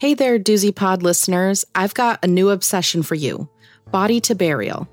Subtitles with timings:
[0.00, 1.64] Hey there, Doozy Pod listeners.
[1.74, 3.48] I've got a new obsession for you
[3.90, 4.88] Body to Burial.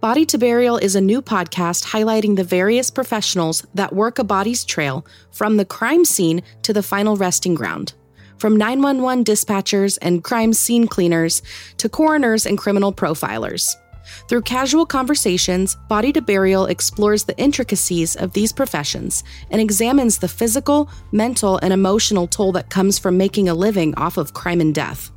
[0.00, 4.64] Body to Burial is a new podcast highlighting the various professionals that work a body's
[4.64, 7.94] trail from the crime scene to the final resting ground.
[8.38, 11.42] From 911 dispatchers and crime scene cleaners
[11.78, 13.74] to coroners and criminal profilers.
[14.28, 20.28] Through casual conversations, Body to Burial explores the intricacies of these professions and examines the
[20.28, 24.74] physical, mental, and emotional toll that comes from making a living off of crime and
[24.74, 25.10] death.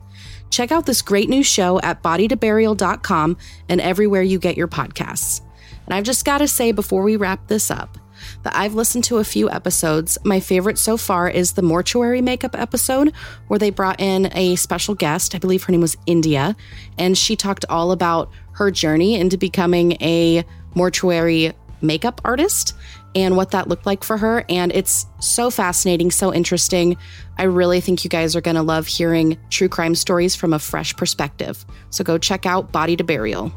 [0.50, 3.38] Check out this great new show at bodytoburial.com
[3.70, 5.42] and everywhere you get your podcasts.
[5.86, 7.98] And I've just got to say before we wrap this up
[8.44, 10.18] that I've listened to a few episodes.
[10.24, 13.14] My favorite so far is the mortuary makeup episode
[13.48, 15.36] where they brought in a special guest.
[15.36, 16.56] I believe her name was India,
[16.98, 22.74] and she talked all about her journey into becoming a mortuary makeup artist
[23.14, 24.44] and what that looked like for her.
[24.50, 26.98] And it's so fascinating, so interesting.
[27.38, 30.60] I really think you guys are going to love hearing true crime stories from a
[30.60, 31.66] fresh perspective.
[31.92, 33.52] So go check out Body to Burial.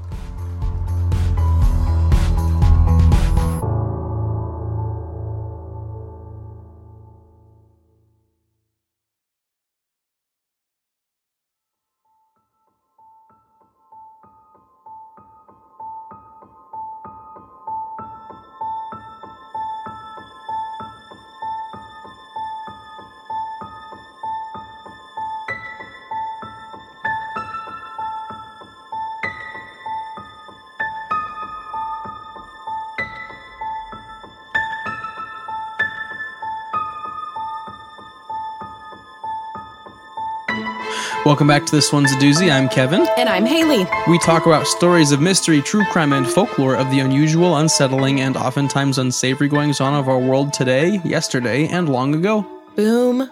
[41.30, 42.50] Welcome back to This One's a Doozy.
[42.52, 43.06] I'm Kevin.
[43.16, 43.86] And I'm Haley.
[44.08, 48.36] We talk about stories of mystery, true crime, and folklore of the unusual, unsettling, and
[48.36, 52.44] oftentimes unsavory goings on of our world today, yesterday, and long ago.
[52.74, 53.30] Boom.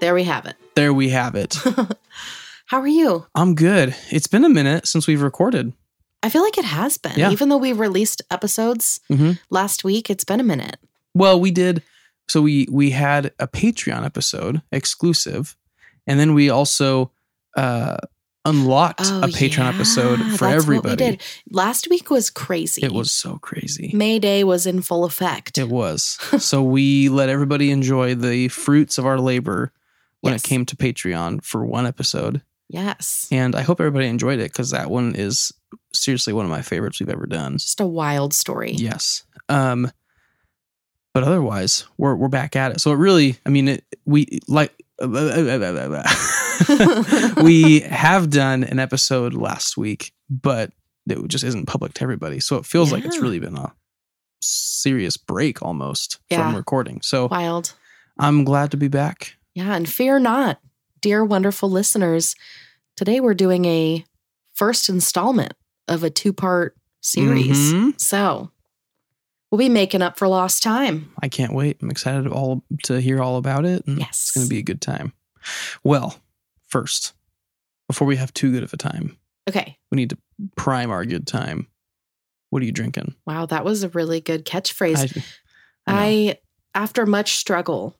[0.00, 0.56] There we have it.
[0.74, 1.56] There we have it.
[2.66, 3.26] How are you?
[3.34, 3.94] I'm good.
[4.10, 5.72] It's been a minute since we've recorded.
[6.22, 7.18] I feel like it has been.
[7.18, 7.30] Yeah.
[7.30, 9.38] Even though we released episodes Mhm.
[9.48, 10.76] last week, it's been a minute.
[11.14, 11.82] Well, we did.
[12.28, 15.56] So we we had a Patreon episode exclusive,
[16.10, 17.10] and then we also
[17.56, 17.96] uh,
[18.44, 20.90] unlocked a Patreon episode Oh, for that's everybody.
[20.90, 21.22] We did.
[21.50, 22.82] Last week was crazy.
[22.84, 23.90] It was so crazy.
[23.94, 25.58] May Day was in full effect.
[25.58, 26.02] It was.
[26.38, 29.72] so we let everybody enjoy the fruits of our labor
[30.20, 30.44] when Yes.
[30.44, 32.42] it came to Patreon for one episode.
[32.68, 33.26] yes.
[33.32, 35.52] And I hope everybody enjoyed it because that one is
[35.92, 37.54] seriously one of my favorites we've ever done.
[37.58, 38.72] Just a wild story.
[38.72, 39.24] Yes.
[39.48, 39.90] Um,
[41.12, 42.80] but otherwise, we're we're back at it.
[42.80, 44.72] So it really, I mean, it, we like
[47.42, 50.72] we have done an episode last week, but
[51.08, 52.40] it just isn't public to everybody.
[52.40, 53.72] So it feels like it's really been a
[54.40, 56.46] serious break almost Yeah.
[56.46, 57.00] from recording.
[57.02, 57.74] So Wild.
[58.18, 59.34] I'm glad to be back.
[59.54, 59.74] Yeah.
[59.74, 60.60] And fear not,
[61.00, 62.34] dear wonderful listeners.
[62.96, 64.04] Today we're doing a
[64.54, 65.54] first installment
[65.88, 67.72] of a two part series.
[67.72, 68.00] Mhm.
[68.00, 68.50] So
[69.50, 71.12] we'll be making up for lost time.
[71.22, 71.78] I can't wait.
[71.82, 73.86] I'm excited all to hear all about it.
[73.86, 74.08] And Yes.
[74.10, 75.12] It's going to be a good time.
[75.84, 76.16] Well,
[76.68, 77.12] first,
[77.88, 79.16] before we have too good of a time,
[79.48, 79.78] Okay.
[79.90, 80.18] we need to
[80.56, 81.66] prime our good time.
[82.50, 83.14] What are you drinking?
[83.26, 83.46] Wow.
[83.46, 85.16] That was a really good catchphrase.
[85.86, 86.04] I, I.
[86.04, 86.38] I,
[86.74, 87.96] after much struggle,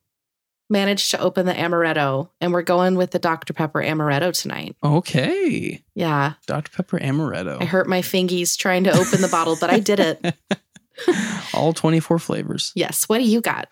[0.69, 3.53] managed to open the amaretto, and we're going with the Dr.
[3.53, 4.77] Pepper amaretto tonight.
[4.85, 5.83] okay.
[5.97, 6.71] Yeah, Dr.
[6.71, 7.61] Pepper Amaretto.
[7.61, 10.35] I hurt my fingies trying to open the bottle, but I did it.
[11.55, 12.73] all 24 flavors.
[12.75, 13.09] Yes.
[13.09, 13.69] What do you got?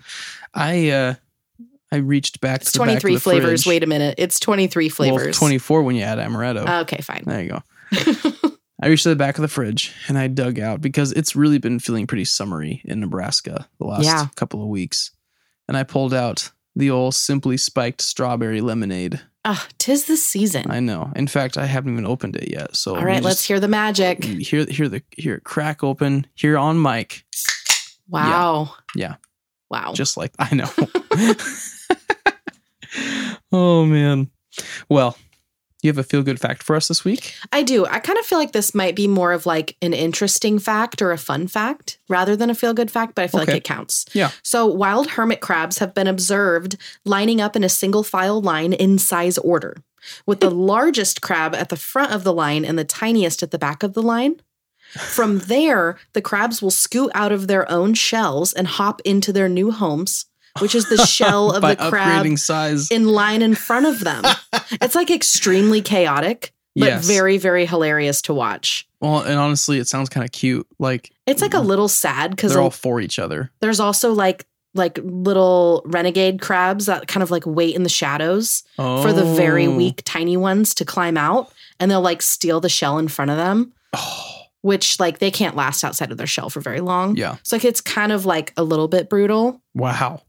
[0.55, 1.15] I uh
[1.91, 3.63] I reached back It's to the back of 23 the flavors.
[3.63, 3.67] fridge.
[3.67, 4.15] Wait a minute.
[4.19, 5.39] It's 23 Well, flavors.
[5.39, 6.83] 24 when you add amaretto.
[6.83, 7.23] okay, fine.
[7.27, 7.63] there you go.
[8.83, 11.59] I reached to the back of the fridge and I dug out because it's really
[11.59, 14.27] been feeling pretty summery in Nebraska the last Yeah.
[14.37, 15.11] couple of weeks.
[15.67, 19.21] And I pulled out the old simply spiked strawberry lemonade.
[19.45, 20.71] Ah, tis the season.
[20.71, 21.11] I know.
[21.17, 22.77] In fact, I haven't even opened it yet.
[22.77, 24.25] So All right, let's hear the magic.
[24.25, 27.25] hear hear the hear it crack open here on mic,
[28.09, 28.75] Wow.
[28.95, 29.17] Yeah.
[29.71, 29.93] Wow.
[29.93, 30.71] just like I know.
[33.53, 34.31] oh man.
[34.89, 35.17] Well,
[35.83, 37.35] you have a feel good fact for us this week?
[37.53, 37.87] I do.
[37.87, 41.13] I kind of feel like this might be more of like an interesting fact or
[41.13, 43.53] a fun fact rather than a feel good fact, but I feel Okay.
[43.53, 44.05] like it counts.
[44.13, 44.31] Yeah.
[44.43, 48.99] So, wild hermit crabs have been observed lining up in a single file line in
[48.99, 49.77] size order,
[50.27, 53.59] with the largest crab at the front of the line and the tiniest at the
[53.59, 54.41] back of the line.
[54.93, 59.49] From there, the crabs will scoot out of their own shells and hop into their
[59.49, 60.25] new homes,
[60.61, 62.91] which is the shell of the crab size.
[62.91, 64.25] in line in front of them.
[64.73, 67.07] it's like extremely chaotic, but Yes.
[67.07, 68.87] very, very hilarious to watch.
[69.01, 70.67] well, and honestly, it sounds kind of cute.
[70.79, 73.51] Like It's like a little sad because they're all for each other.
[73.61, 74.45] there's also like
[74.75, 79.03] like little renegade crabs that kind of like wait in the shadows Oh.
[79.03, 79.75] for the very oh.
[79.75, 81.51] weak tiny ones to climb out
[81.81, 85.57] and they'll like steal the shell in front of them Oh, which like they can't
[85.57, 87.37] last outside of their shell for very long yeah.
[87.43, 90.23] so like it's kind of like a little bit brutal Wow.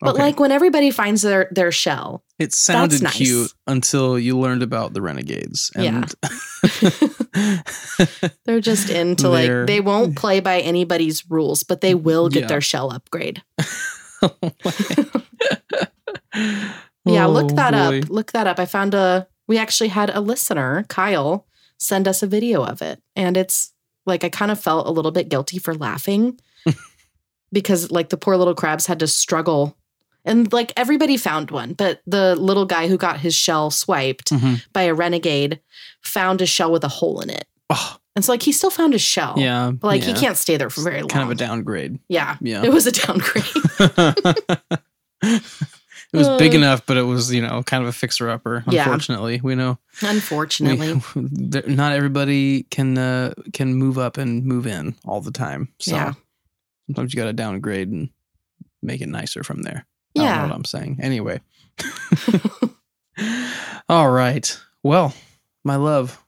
[0.00, 0.22] But Okay.
[0.24, 3.16] like when everybody finds their their shell it sounded nice.
[3.16, 5.70] cute until you learned about the renegades.
[5.74, 6.12] And
[8.44, 12.42] they're just into They're- like they won't play by anybody's rules but they will get
[12.42, 12.46] Yeah.
[12.48, 13.42] their shell upgrade
[14.22, 14.32] oh,
[17.04, 17.98] Yeah, look Oh, that boy.
[18.00, 18.08] up.
[18.10, 18.58] Look that up.
[18.58, 21.46] I found a we actually had a listener, Kyle,
[21.78, 23.00] send us a video of it.
[23.14, 23.72] And it's
[24.06, 26.40] like I kind of felt a little bit guilty for laughing
[27.52, 29.76] because like the poor little crabs had to struggle.
[30.26, 34.62] And like everybody found one, but the little guy who got his shell swiped Mhm.
[34.72, 35.60] by a renegade
[36.02, 37.46] found a shell with a hole in it.
[37.70, 39.34] Oh, And so like he still found his shell.
[39.38, 39.70] yeah.
[39.70, 40.14] But like yeah.
[40.14, 41.08] he can't stay there for very long.
[41.08, 41.98] Kind of a downgrade.
[42.08, 42.36] Yeah.
[42.40, 42.64] Yeah.
[42.64, 43.44] It was a downgrade.
[45.22, 45.42] it
[46.12, 46.58] was big Uh.
[46.58, 48.64] enough, but it was, you know, kind of a fixer upper.
[48.68, 48.82] Yeah.
[48.84, 51.00] Unfortunately, we know Unfortunately.
[51.14, 55.68] there- not everybody can uh, can move up and move in all the time.
[55.80, 56.12] So Yeah.
[56.86, 58.10] sometimes you got to downgrade and
[58.82, 59.86] make it nicer from there.
[60.16, 60.36] I don't Yeah.
[60.42, 60.98] know what I'm saying.
[61.00, 61.40] Anyway.
[63.88, 64.58] all right.
[64.82, 65.14] Well,
[65.64, 66.22] my love,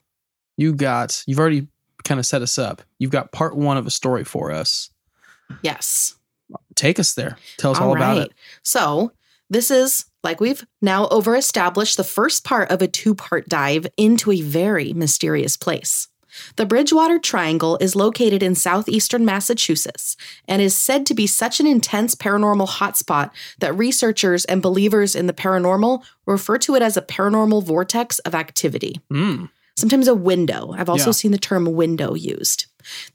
[0.56, 1.68] you got you've already
[2.04, 2.82] kind of set us up.
[2.98, 4.90] You've got part one of a story for us.
[5.62, 6.14] yes.
[6.74, 7.36] Take us there.
[7.58, 8.32] Tell us all, about it.
[8.62, 9.12] So,
[9.50, 13.86] this is, like we've now over established, the first part of a two part dive
[13.98, 16.08] into a very mysterious place.
[16.56, 21.66] The Bridgewater Triangle is located in southeastern Massachusetts and is said to be such an
[21.66, 23.30] intense paranormal hotspot
[23.60, 28.34] that researchers and believers in the paranormal refer to it as a paranormal vortex of
[28.34, 29.48] activity Mm.
[29.76, 30.74] sometimes a window.
[30.76, 31.12] I've also Yeah.
[31.12, 32.66] seen the term window used.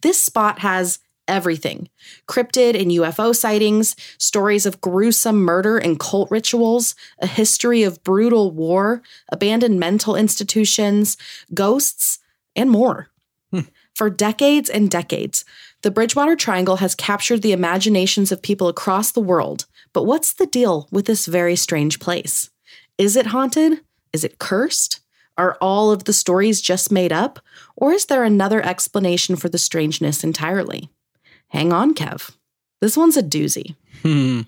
[0.02, 1.88] This spot has everything
[2.28, 8.52] cryptid and UFO sightings, stories of gruesome murder and cult rituals, a history of brutal
[8.52, 11.16] war, abandoned mental institutions,
[11.54, 12.20] ghosts,
[12.58, 13.10] and more.
[13.96, 15.46] For decades and decades,
[15.84, 19.66] the Bridgewater Triangle has captured the imaginations of people across the world.
[19.94, 22.50] But what's the deal with this very strange place?
[22.98, 23.82] Is it haunted?
[24.12, 25.02] Is it cursed?
[25.38, 27.40] Are all of the stories just made up?
[27.76, 30.90] Or is there another explanation for the strangeness entirely?
[31.50, 32.36] Hang on, Kev.
[32.82, 33.76] This one's a doozy.
[34.02, 34.42] Hmm.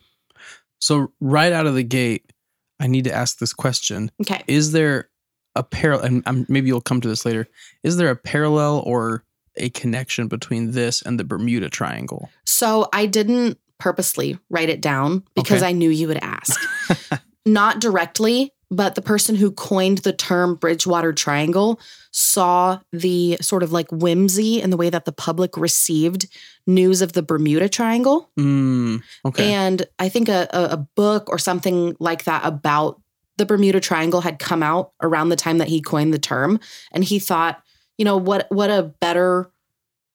[0.80, 2.32] So right out of the gate,
[2.80, 4.44] I need to ask this question: Okay.
[4.48, 5.10] Is there
[5.56, 6.06] a parallel?
[6.06, 7.48] And um, maybe you'll come to this later.
[7.84, 9.24] Is there a parallel or
[9.58, 12.30] a connection between this and the Bermuda Triangle?
[12.46, 15.70] So I didn't purposely write it down because Okay.
[15.70, 16.60] I knew you would ask.
[17.46, 21.80] Not directly, but the person who coined the term Bridgewater Triangle
[22.12, 26.28] saw the sort of like whimsy in the way that the public received
[26.66, 28.32] news of the Bermuda Triangle.
[28.40, 29.54] Mm, okay.
[29.54, 33.00] And I think a, a, a book or something like that about
[33.38, 36.60] the Bermuda Triangle had come out around the time that he coined the term.
[36.94, 37.62] And he thought,
[37.98, 39.50] you know, what what a better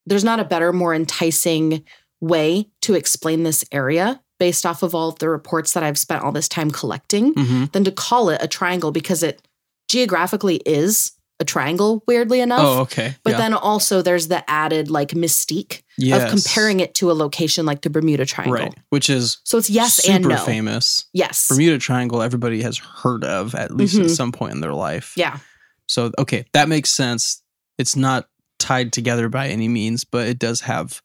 [0.07, 1.85] there's not a better, more enticing
[2.21, 6.23] way to explain this area based off of all of the reports that I've spent
[6.25, 7.73] all this time collecting Mhm.
[7.73, 9.43] than to call it a triangle because it
[9.89, 12.61] geographically is a triangle, weirdly enough.
[12.63, 13.17] Oh, okay.
[13.23, 13.39] But yeah.
[13.39, 16.23] then also there's the added like mystique yes.
[16.25, 18.55] of comparing it to a location like the Bermuda Triangle.
[18.57, 20.37] right, which is So it's yes super and no.
[20.37, 21.07] famous.
[21.15, 21.49] Yes.
[21.49, 24.17] Bermuda Triangle, everybody has heard of at least at Mhm.
[24.17, 25.13] some point in their life.
[25.17, 25.39] Yeah.
[25.87, 27.40] So okay, that makes sense.
[27.81, 31.01] It's not tied together by any means, but it does have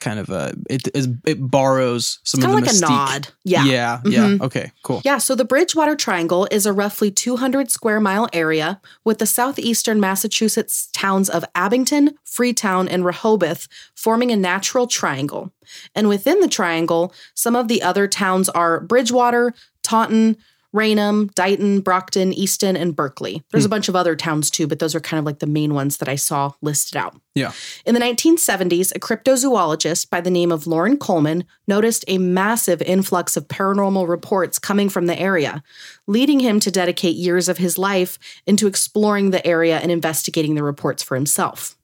[0.00, 2.92] kind of a it is it borrows some It's of kind the of like a
[2.92, 3.12] mystique.
[3.12, 3.28] nod.
[3.44, 3.64] Yeah.
[3.64, 4.26] Yeah, yeah.
[4.28, 4.40] Mhm.
[4.40, 5.02] Okay, cool.
[5.04, 10.00] Yeah, so the Bridgewater Triangle is a roughly 200 square mile area with the southeastern
[10.00, 15.52] Massachusetts towns of Abington, Freetown, and Rehoboth forming a natural triangle.
[15.94, 20.36] And within the triangle, some of the other towns are Bridgewater, Taunton,
[20.72, 23.42] Raynham, Dighton, Brockton, Easton, and Berkeley.
[23.50, 23.70] There's a hmm.
[23.70, 26.08] bunch of other towns too, but those are kind of like the main ones that
[26.08, 27.20] I saw listed out.
[27.34, 27.52] Yeah.
[27.84, 33.36] In the 1970s, a cryptozoologist by the name of Loren Coleman noticed a massive influx
[33.36, 35.62] of paranormal reports coming from the area,
[36.06, 40.62] leading him to dedicate years of his life into exploring the area and investigating the
[40.62, 41.76] reports for himself.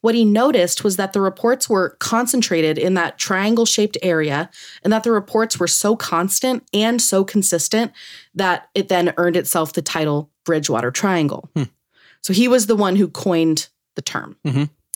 [0.00, 4.50] What he noticed was that the reports were concentrated in that triangle shaped area,
[4.82, 7.92] and that the reports were so constant and so consistent
[8.34, 11.48] that it then earned itself the title Bridgewater Triangle.
[11.54, 11.64] Hmm.
[12.22, 14.36] So he was the one who coined the term.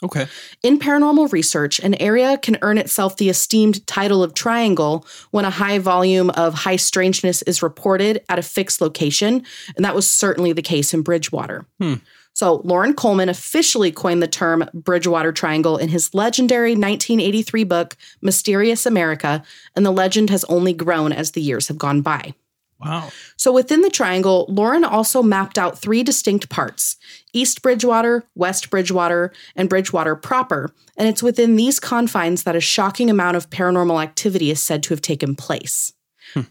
[0.05, 0.27] Okay.
[0.63, 5.51] In paranormal research, an area can earn itself the esteemed title of triangle when a
[5.51, 10.53] high volume of high strangeness is reported at a fixed location, and that was certainly
[10.53, 11.67] the case in Bridgewater.
[11.81, 11.95] Hmm.
[12.37, 18.85] So, Loren Coleman officially coined the term Bridgewater Triangle in his legendary 1983 book, Mysterious
[18.85, 19.43] America,
[19.75, 22.35] and the legend has only grown as the years have gone by.
[22.79, 23.09] Wow.
[23.39, 26.99] So within the triangle, Loren also mapped out three distinct parts
[27.33, 30.75] East Bridgewater, West Bridgewater, and Bridgewater proper.
[30.99, 34.91] And it's within these confines that a shocking amount of paranormal activity is said to
[34.91, 35.95] have taken place.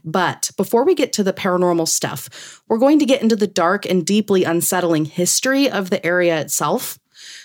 [0.04, 3.86] But before we get to the paranormal stuff, we're going to get into the dark
[3.86, 7.00] and deeply unsettling history of the area itself.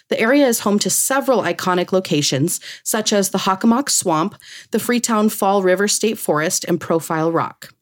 [0.08, 4.36] The area is home to several iconic locations, such as the Hockomock Swamp,
[4.72, 7.72] the Freetown Fall River State Forest, and Profile Rock.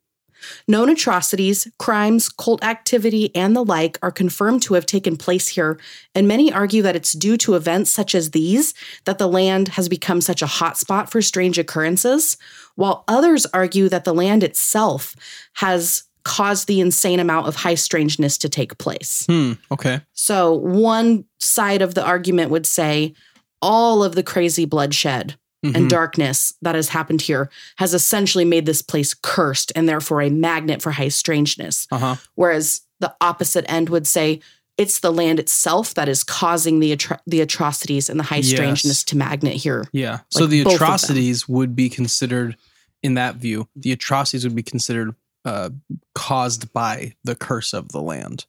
[0.67, 5.79] Known atrocities, crimes, cult activity, and the like are confirmed to have taken place here,
[6.15, 9.89] and many argue that it's due to events such as these that the land has
[9.89, 12.37] become such a hotspot for strange occurrences,
[12.75, 15.15] while others argue that the land itself
[15.55, 19.25] has caused the insane amount of high strangeness to take place.
[19.27, 19.53] Hmm.
[19.71, 20.03] Okay.
[20.13, 23.15] So, one side of the argument would say
[23.63, 25.75] all of the crazy bloodshed Mhm.
[25.75, 30.31] and darkness that has happened here has essentially made this place cursed and therefore a
[30.31, 31.87] magnet for high strangeness.
[31.91, 32.17] Uh huh.
[32.37, 34.41] Whereas the opposite end would say
[34.77, 38.51] it's the land itself that is causing the atro- the atrocities and the high Yes.
[38.51, 39.89] strangeness to magnet here.
[39.93, 40.21] Yeah.
[40.31, 40.87] So the both of them.
[40.89, 42.57] atrocities would be considered,
[43.03, 45.71] in that view, the atrocities would be considered uh,
[46.15, 48.45] caused by the curse of the land.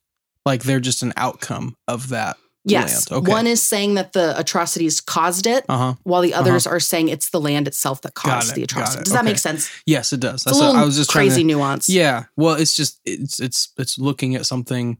[0.45, 3.09] Like they're just an outcome of that Yes.
[3.11, 3.31] Okay.
[3.31, 5.93] One is saying that the atrocities caused it, uh huh.
[6.03, 8.99] while the others are saying it's the land itself that caused it, the atrocity.
[9.01, 9.05] it.
[9.05, 9.71] Does that make sense?
[9.85, 10.43] Yes, it does.
[10.45, 11.87] It's a little what I was just crazy to- nuance.
[11.89, 12.25] Yeah.
[12.35, 14.97] Well, it's just it's it's it's looking at something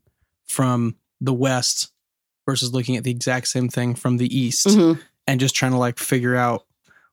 [0.47, 1.91] from the west
[2.45, 4.99] versus looking at the exact same thing from the east Mhm.
[5.27, 6.65] and just trying to like figure out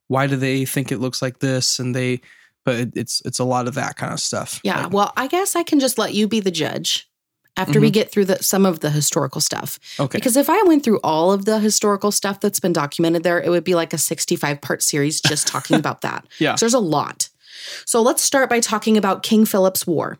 [0.08, 2.20] why do they think it looks like this and they
[2.64, 4.60] but it, it's it's a lot of that kind of stuff.
[4.64, 4.84] Yeah.
[4.84, 7.08] Like, well, I guess I can just let you be the judge
[7.56, 7.92] after we mm-hmm.
[7.94, 9.78] get through the, some of the historical stuff.
[9.98, 10.18] okay.
[10.18, 13.48] Because if I went through all of the historical stuff that's been documented there, it
[13.48, 16.26] would be like a 65 part series just talking about that.
[16.38, 16.54] Yeah.
[16.54, 17.28] So there's a lot.
[17.84, 20.18] So let's start by talking about King Philip's War.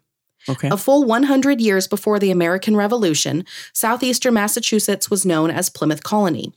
[0.49, 0.69] Okay.
[0.69, 6.53] A full 100 years before the American Revolution, southeastern Massachusetts was known as Plymouth Colony.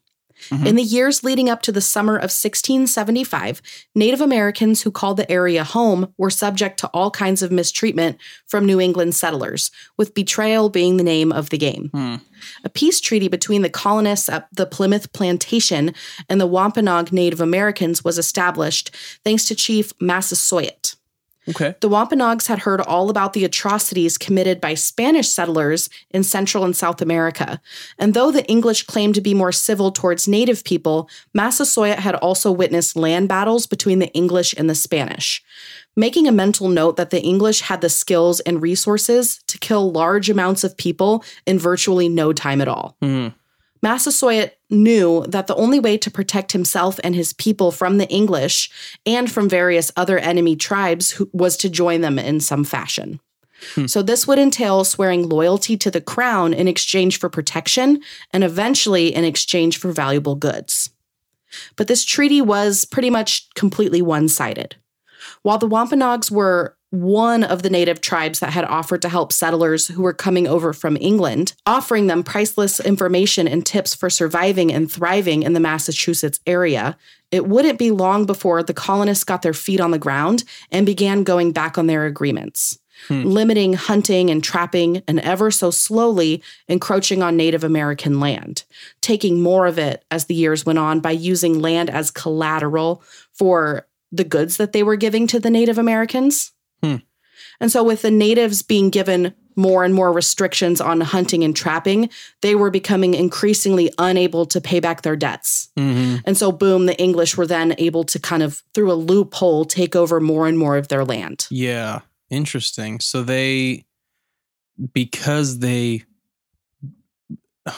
[0.50, 0.66] Mhm.
[0.66, 3.62] In the years leading up to the summer of 1675,
[3.96, 8.18] Native Americans who called the area home were subject to all kinds of mistreatment
[8.48, 11.90] from New England settlers, with betrayal being the name of the game.
[11.94, 12.16] Hmm.
[12.64, 15.94] A peace treaty between the colonists at the Plymouth Plantation
[16.30, 18.92] and the Wampanoag Native Americans was established
[19.24, 20.96] thanks to Chief Massasoit.
[21.50, 21.76] Okay.
[21.80, 26.76] The Wampanoags had heard all about the atrocities committed by Spanish settlers in Central and
[26.76, 27.60] South America.
[27.98, 32.52] And though the English claimed to be more civil towards native people, Massasoit had also
[32.52, 35.44] witnessed land battles between the English and the Spanish.
[35.96, 40.30] Making a mental note that the English had the skills and resources to kill large
[40.30, 42.96] amounts of people in virtually no time at all.
[43.02, 43.30] Hmm.
[43.82, 48.70] Massasoit knew that the only way to protect himself and his people from the English
[49.06, 53.20] and from various other enemy tribes who- was to join them in some fashion.
[53.76, 53.88] Hmm.
[53.88, 59.14] So, this would entail swearing loyalty to the crown in exchange for protection and eventually
[59.14, 60.92] in exchange for valuable goods.
[61.76, 64.76] But this treaty was pretty much completely one sided.
[65.42, 69.88] While the Wampanoags were one of the native tribes that had offered to help settlers
[69.88, 74.92] who were coming over from England, offering them priceless information and tips for surviving and
[74.92, 76.98] thriving in the Massachusetts area,
[77.32, 81.24] it wouldn't be long before the colonists got their feet on the ground and began
[81.24, 82.80] going back on their agreements.
[83.08, 83.24] Hmm.
[83.24, 88.66] Limiting hunting and trapping, and ever so slowly encroaching on Native American land,
[89.00, 93.88] taking more of it as the years went on by using land as collateral for
[94.12, 96.52] the goods that they were giving to the Native Americans.
[96.84, 96.98] Hmm.
[97.60, 102.10] And so, with the natives being given more and more restrictions on hunting and trapping,
[102.42, 105.70] they were becoming increasingly unable to pay back their debts.
[105.78, 109.66] hmm And so, boom, the English were then able to kind of, through a loophole,
[109.66, 111.48] take over more and more of their land.
[111.50, 112.02] Yeah.
[112.30, 113.00] Interesting.
[113.00, 113.86] So they
[114.94, 116.04] because they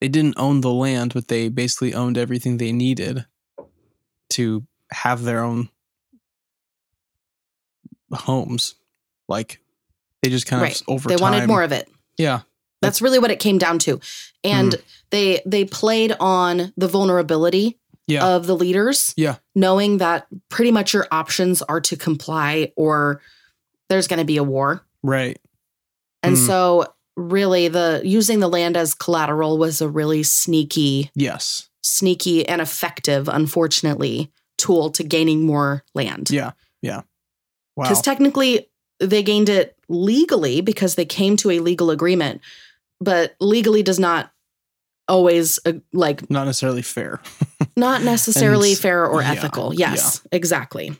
[0.00, 3.26] they didn't own the land, but they basically owned everything they needed
[4.30, 5.68] to have their own
[8.12, 8.74] homes.
[9.28, 9.60] Like
[10.22, 10.80] they just kind right.
[10.80, 11.88] of over they wanted more of it.
[12.16, 12.40] Yeah.
[12.82, 14.00] That's really what it came down to.
[14.44, 14.82] And Mm.
[15.10, 18.26] they they played on the vulnerability Yeah.
[18.26, 19.12] of the leaders.
[19.16, 19.36] Yeah.
[19.54, 23.20] Knowing that pretty much your options are to comply or
[23.88, 24.84] there's going to be a war.
[25.02, 25.38] Right.
[26.22, 26.46] And Mm.
[26.46, 31.68] so really the using the land as collateral was a really sneaky Yes.
[31.82, 36.30] sneaky and effective unfortunately tool to gaining more land.
[36.30, 36.52] Yeah.
[36.82, 37.02] Yeah.
[37.76, 37.84] Wow.
[37.84, 38.68] Because technically
[38.98, 42.40] they gained it legally because they came to a legal agreement,
[43.00, 44.32] but legally does not
[45.08, 47.20] always uh, like Not necessarily fair.
[47.76, 49.74] not necessarily fair or yeah, ethical.
[49.74, 50.96] Yes, exactly.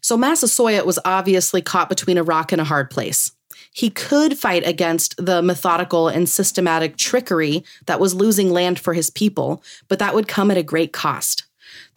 [0.00, 3.32] So Massasoit was obviously caught between a rock and a hard place.
[3.72, 9.10] He could fight against the methodical and systematic trickery that was losing land for his
[9.10, 11.44] people, but that would come at a great cost.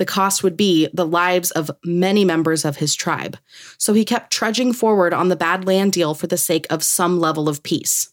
[0.01, 3.38] The cost would be the lives of many members of his tribe.
[3.77, 7.20] So he kept trudging forward on the bad land deal for the sake of some
[7.20, 8.12] level of peace.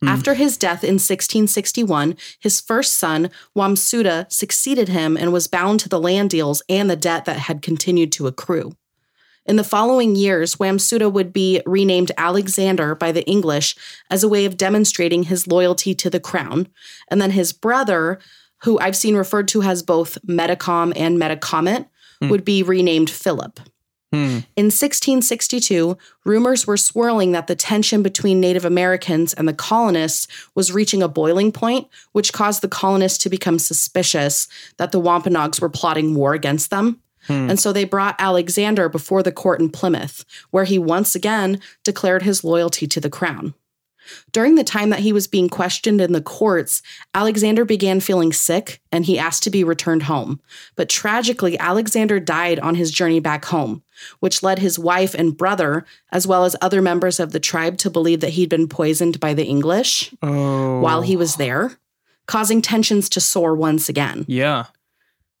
[0.00, 0.08] Hmm.
[0.08, 5.88] After his death in 1661, his first son, Wamsutta, succeeded him and was bound to
[5.88, 8.72] the land deals and the debt that had continued to accrue.
[9.46, 13.76] In the following years, Wamsutta would be renamed Alexander by the English
[14.10, 16.66] as a way of demonstrating his loyalty to the crown.
[17.08, 18.18] And then his brother,
[18.64, 21.86] who I've seen referred to as both Metacom and Metacomet,
[22.20, 22.28] Hmm.
[22.28, 23.58] would be renamed Philip.
[24.12, 24.40] Hmm.
[24.56, 30.70] In 1662, rumors were swirling that the tension between Native Americans and the colonists was
[30.70, 35.68] reaching a boiling point, which caused the colonists to become suspicious that the Wampanoags were
[35.68, 37.00] plotting war against them.
[37.26, 37.50] Hmm.
[37.50, 42.22] And so they brought Alexander before the court in Plymouth, where he once again declared
[42.22, 43.54] his loyalty to the crown.
[44.32, 46.82] During the time that he was being questioned in the courts,
[47.14, 50.40] Alexander began feeling sick and he asked to be returned home.
[50.76, 53.82] But tragically, Alexander died on his journey back home,
[54.20, 57.90] which led his wife and brother, as well as other members of the tribe, to
[57.90, 60.80] believe that he'd been poisoned by the English Oh.
[60.80, 61.38] while he was oh.
[61.38, 61.78] there,
[62.26, 64.24] causing tensions to soar once again.
[64.28, 64.66] Yeah.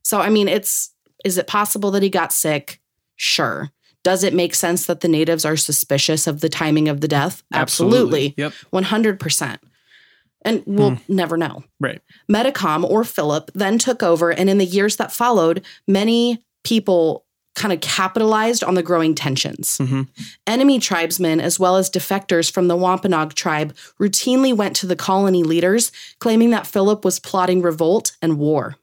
[0.04, 0.90] So, I mean, it's
[1.24, 2.80] is it possible that he got sick?
[3.16, 3.70] Sure.
[4.04, 7.42] Does it make sense that the natives are suspicious of the timing of the death?
[7.52, 8.34] Absolutely.
[8.36, 8.52] Yep.
[8.72, 9.58] 100%.
[10.44, 11.62] And we'll never know.
[11.78, 12.00] Right.
[12.30, 17.72] Metacom or Philip then took over, and in the years that followed, many people kind
[17.72, 19.76] of capitalized on the growing tensions.
[19.78, 20.08] Mhm.
[20.46, 25.42] Enemy tribesmen, as well as defectors from the Wampanoag tribe, routinely went to the colony
[25.42, 28.76] leaders, claiming that Philip was plotting revolt and war.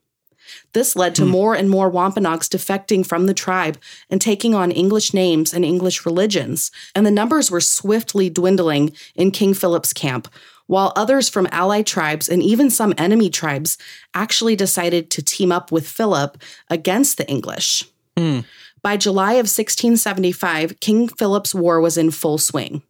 [0.73, 3.77] This led to more and more Wampanoags defecting from the tribe
[4.09, 9.31] and taking on English names and English religions, and the numbers were swiftly dwindling in
[9.31, 10.27] King Philip's camp,
[10.67, 13.77] while others from allied tribes and even some enemy tribes
[14.13, 16.38] actually decided to team up with Philip
[16.69, 17.85] against the English.
[18.15, 18.41] Hmm.
[18.81, 22.83] By July of 1675, King Philip's war was in full swing.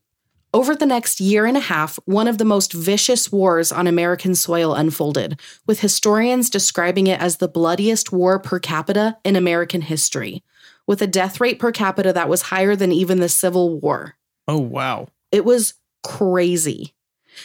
[0.51, 4.33] Over the next year and a half, one of the most vicious wars on American
[4.33, 10.43] soil unfolded, with historians describing it as the bloodiest war per capita in American history,
[10.87, 14.15] with a death rate per capita that was higher than even the Civil War.
[14.47, 15.09] Oh wow.
[15.31, 16.95] It was crazy.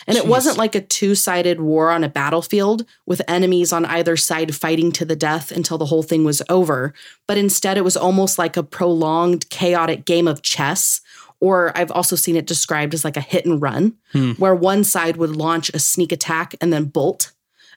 [0.07, 4.17] And it wasn't like a two sided war on a battlefield with enemies on either
[4.17, 6.95] side fighting to the death until the whole thing was over,
[7.29, 11.01] but instead it was almost like a prolonged, chaotic game of chess.
[11.41, 14.33] Or I've also seen it described as like a hit and run, Hmm.
[14.33, 17.33] where one side would launch a sneak attack and then bolt,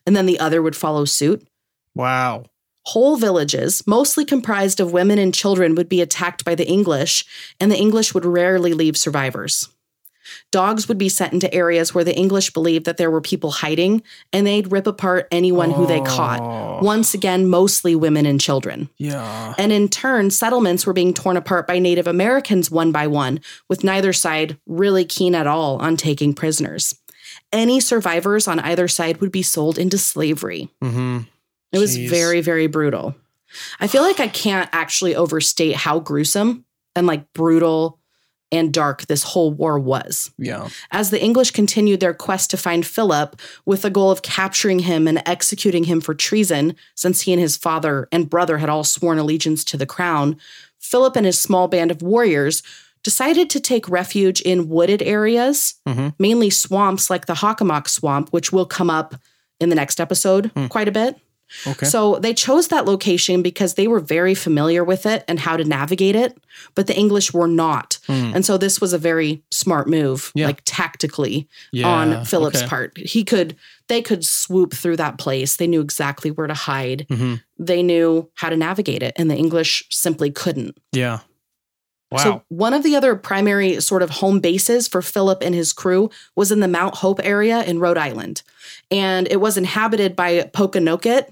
[0.06, 1.46] and then the other would follow suit.
[1.94, 2.46] Wow.
[2.86, 7.26] Whole villages, mostly comprised of women and children, would be attacked by the English,
[7.60, 9.68] and the English would rarely leave survivors.
[10.52, 14.02] Dogs would be sent into areas where the English believed that there were people hiding,
[14.32, 16.42] and they'd rip apart anyone who they caught.
[16.42, 16.80] Oh.
[16.84, 18.90] Once again, mostly women and children.
[18.98, 19.54] Yeah.
[19.58, 23.84] And in turn, settlements were being torn apart by Native Americans one by one, with
[23.84, 26.94] neither side really keen at all on taking prisoners.
[27.52, 30.70] Any survivors on either side would be sold into slavery.
[30.84, 31.20] Mm-hmm.
[31.72, 33.16] It was very, very brutal.
[33.80, 38.00] I feel like I can't actually overstate how gruesome and like brutal
[38.52, 40.32] and dark this whole war was.
[40.38, 40.70] Yeah.
[40.92, 45.08] As the English continued their quest to find Philip with the goal of capturing him
[45.08, 49.18] and executing him for treason, since he and his father and brother had all sworn
[49.18, 50.38] allegiance to the crown,
[50.80, 52.64] Philip and his small band of warriors
[53.04, 56.14] decided to take refuge in wooded areas, Mhm.
[56.20, 59.16] mainly swamps like the Hockomock Swamp, which will come up
[59.60, 60.68] in the next episode Hmm.
[60.68, 61.16] quite a bit.
[61.66, 61.86] Okay.
[61.86, 65.64] So they chose that location because they were very familiar with it and how to
[65.64, 66.38] navigate it,
[66.76, 68.00] but the English were not.
[68.08, 68.32] Hmm.
[68.36, 70.48] And so this was a very smart move, Yeah.
[70.48, 72.68] like tactically Yeah, on Philip's okay.
[72.68, 72.98] part.
[72.98, 73.56] He could
[73.88, 75.56] they could swoop through that place.
[75.56, 77.06] They knew exactly where to hide.
[77.10, 77.42] Mhm.
[77.58, 80.78] They knew how to navigate it and the English simply couldn't.
[80.92, 81.20] Yeah.
[82.12, 82.24] Wow.
[82.24, 86.10] So one of the other primary sort of home bases for Philip and his crew
[86.38, 88.44] was in the Mount Hope area in Rhode Island.
[88.90, 91.26] And it was inhabited by Pokanoket.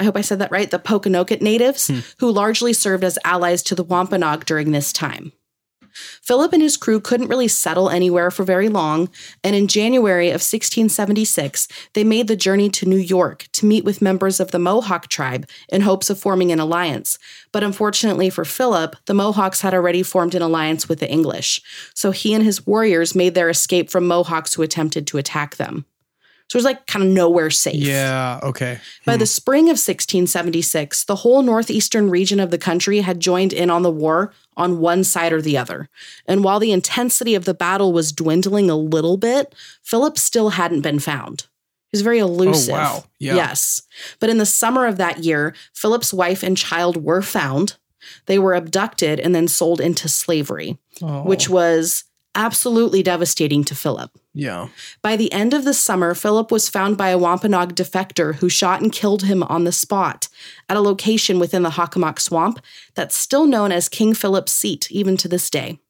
[0.00, 0.70] I hope I said that right.
[0.70, 1.98] The Pokanoket natives, Hmm.
[2.18, 5.32] who largely served as allies to the Wampanoag during this time.
[6.22, 9.10] Philip and his crew couldn't really settle anywhere for very long,
[9.42, 14.00] and in January of 1676, they made the journey to New York to meet with
[14.00, 17.18] members of the Mohawk tribe in hopes of forming an alliance.
[17.52, 21.60] But unfortunately for Philip, the Mohawks had already formed an alliance with the English,
[21.92, 25.84] so he and his warriors made their escape from Mohawks who attempted to attack them.
[26.50, 27.76] So it was like kind of nowhere safe.
[27.76, 28.40] yeah.
[28.42, 28.80] Okay.
[29.06, 29.28] By the hmm.
[29.28, 33.90] spring of 1676, the whole northeastern region of the country had joined in on the
[33.90, 35.88] war on one side or the other.
[36.26, 40.80] And while the intensity of the battle was dwindling a little bit, Philip still hadn't
[40.80, 41.46] been found.
[41.92, 42.74] He was very elusive.
[42.74, 43.04] Oh, wow.
[43.20, 43.36] Yeah.
[43.36, 43.82] Yes.
[44.18, 47.76] But in the summer of that year, Philip's wife and child were found.
[48.26, 54.10] They were abducted and then sold into slavery, Oh, which was absolutely devastating to Philip.
[54.32, 54.68] Yeah.
[55.02, 58.80] By the end of the summer, Philip was found by a Wampanoag defector who shot
[58.80, 60.28] and killed him on the spot
[60.68, 62.60] at a location within the Hockomock Swamp
[62.94, 65.80] that's still known as King Philip's Seat even to this day.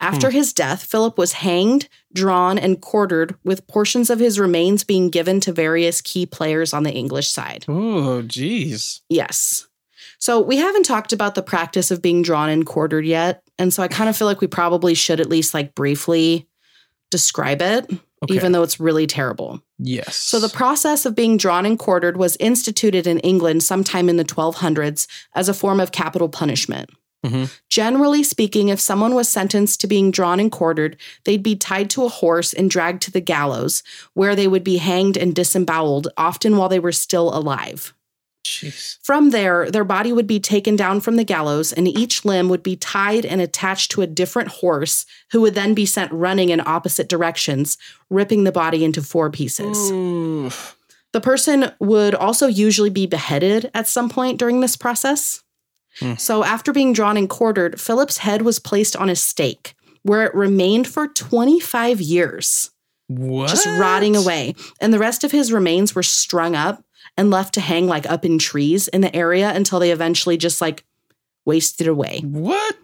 [0.00, 0.36] After hmm.
[0.36, 5.40] his death, Philip was hanged, drawn, and quartered, with portions of his remains being given
[5.40, 7.64] to various key players on the English side.
[7.68, 9.02] Oh, geez.
[9.08, 9.68] Yes.
[10.18, 13.42] So we haven't talked about the practice of being drawn and quartered yet.
[13.58, 16.48] And so I kind of feel like we probably should at least like briefly
[17.12, 17.88] describe it,
[18.24, 18.34] Okay.
[18.34, 19.60] even though it's really terrible.
[19.78, 20.16] Yes.
[20.16, 24.24] So the process of being drawn and quartered was instituted in England sometime in the
[24.24, 26.90] 1200s as a form of capital punishment.
[27.26, 27.50] Mhm.
[27.68, 32.04] Generally speaking, if someone was sentenced to being drawn and quartered, they'd be tied to
[32.04, 33.82] a horse and dragged to the gallows,
[34.14, 37.94] where they would be hanged and disemboweled, often while they were still alive.
[38.44, 38.98] Jeez.
[39.02, 42.62] From there, their body would be taken down from the gallows, and each limb would
[42.62, 46.60] be tied and attached to a different horse, who would then be sent running in
[46.66, 47.78] opposite directions,
[48.10, 49.90] ripping the body into four pieces.
[49.90, 50.50] Ooh.
[51.12, 55.42] The person would also usually be beheaded at some point during this process.
[56.00, 56.14] Hmm.
[56.14, 60.34] So, after being drawn and quartered, Philip's head was placed on a stake, where it
[60.34, 62.70] remained for 25 years
[63.08, 63.50] What?
[63.50, 64.54] just rotting away.
[64.80, 66.82] And the rest of his remains were strung up
[67.16, 70.60] and left to hang like up in trees in the area until they eventually just
[70.60, 70.84] like
[71.44, 72.20] wasted away.
[72.24, 72.76] What?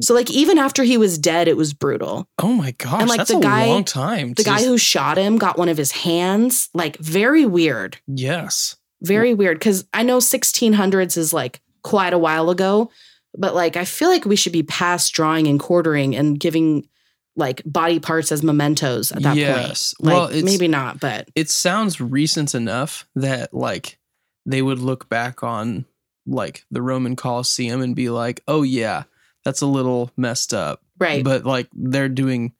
[0.00, 2.28] So like even after he was dead, it was brutal.
[2.38, 3.00] Oh my gosh.
[3.00, 4.34] And, like, that's the a guy- long time.
[4.34, 6.68] The guy who shot him got one of his hands.
[6.74, 7.98] Like very weird.
[8.06, 8.76] Yes.
[9.02, 9.60] Very weird.
[9.60, 12.90] Cause I know 1600s is like quite a while ago,
[13.36, 16.88] but like I feel like we should be past drawing and quartering and giving
[17.36, 19.94] like body parts as mementos at that Yes.
[19.94, 20.06] point.
[20.14, 23.98] Like Well, maybe not, but It sounds recent enough that like
[24.46, 25.84] they would look back on
[26.26, 29.04] like the Roman Colosseum and be like, "Oh yeah,
[29.44, 31.22] that's a little messed up." right.
[31.22, 32.52] But like they're doing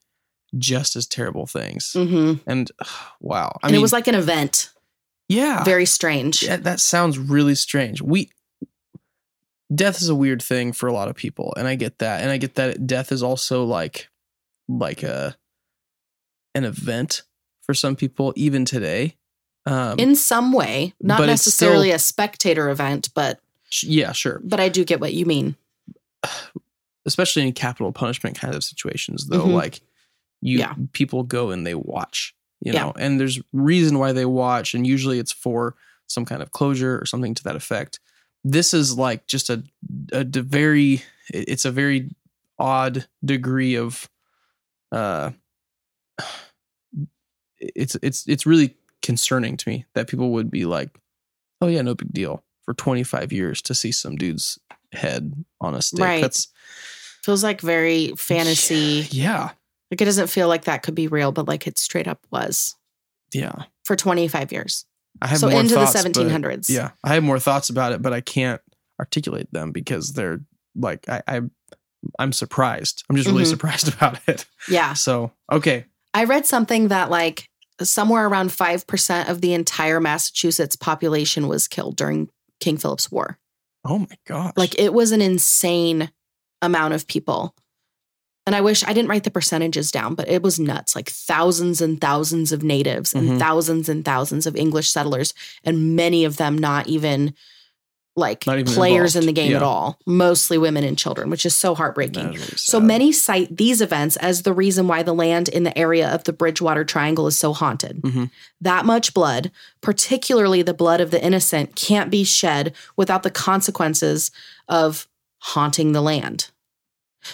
[0.57, 1.91] just as terrible things.
[1.93, 2.71] hmm And
[3.19, 3.57] wow.
[3.61, 4.69] I and mean, it was like an event.
[5.27, 5.63] yeah.
[5.63, 6.43] Very strange.
[6.43, 8.01] Yeah, that sounds really strange.
[8.01, 8.29] We
[9.73, 12.21] death is a weird thing for a lot of people, and I get that.
[12.21, 14.07] And I get that death is also like
[14.67, 15.35] like a
[16.55, 17.23] an event
[17.61, 19.15] for some people even today.
[19.65, 24.39] Um In some way, not necessarily still- a spectator event, but sh- yeah, sure.
[24.43, 25.55] but I do get what you mean.
[27.05, 29.53] Especially in capital punishment kind of situations though, Mhm.
[29.53, 29.81] like
[30.41, 30.75] you Yeah.
[30.91, 32.83] people go and they watch, you Yeah.
[32.83, 32.93] know.
[32.97, 35.75] And there's reason why they watch and usually it's for
[36.07, 37.99] some kind of closure or something to that effect.
[38.43, 39.63] This is like just a
[40.11, 41.03] a very
[41.33, 42.09] it's a very
[42.59, 44.09] odd degree of
[44.91, 45.31] uh
[47.59, 50.89] it's it's it's really concerning to me that people would be like
[51.61, 54.59] oh yeah no big deal for 25 years to see some dude's
[54.91, 56.21] head on a stick Right.
[56.21, 56.47] that's
[57.23, 59.05] Feels like very fantasy.
[59.11, 59.49] yeah
[59.91, 62.75] Like it doesn't feel like that could be real, but like it straight up was
[63.33, 64.85] yeah for 25 years.
[65.21, 66.69] i have So into the thoughts, but- 1700s.
[66.69, 68.61] yeah i have more thoughts about it but i can't
[68.99, 70.39] articulate them because they're
[70.75, 71.41] like i, I
[72.19, 73.49] i'm surprised i'm just really Mhm.
[73.49, 74.93] surprised about it Yeah.
[74.93, 77.47] so okay I read something that like
[77.81, 83.37] somewhere around 5% of the entire Massachusetts population was killed during King Philip's War.
[83.85, 86.09] oh my gosh Like it was an insane
[86.61, 87.53] amount of people.
[88.47, 91.81] and I wish I didn't write the percentages down, but it was nuts like thousands
[91.81, 93.39] and thousands of natives and Mhm.
[93.39, 95.33] thousands and thousands of English settlers,
[95.65, 97.33] and many of them not even
[98.17, 102.25] like players in the game at all, mostly women and children, which is so heartbreaking.
[102.25, 105.63] That is really So many cite these events as the reason why the land in
[105.63, 108.01] the area of the Bridgewater Triangle is so haunted.
[108.01, 108.31] Mhm.
[108.59, 109.51] That much blood,
[109.81, 114.31] particularly the blood of the innocent, can't be shed without the consequences
[114.67, 115.07] of
[115.39, 116.49] haunting the land.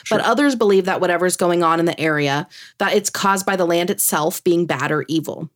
[0.09, 2.47] But others believe that whatever's going on in the area,
[2.79, 5.49] that it's caused by the land itself being bad or evil.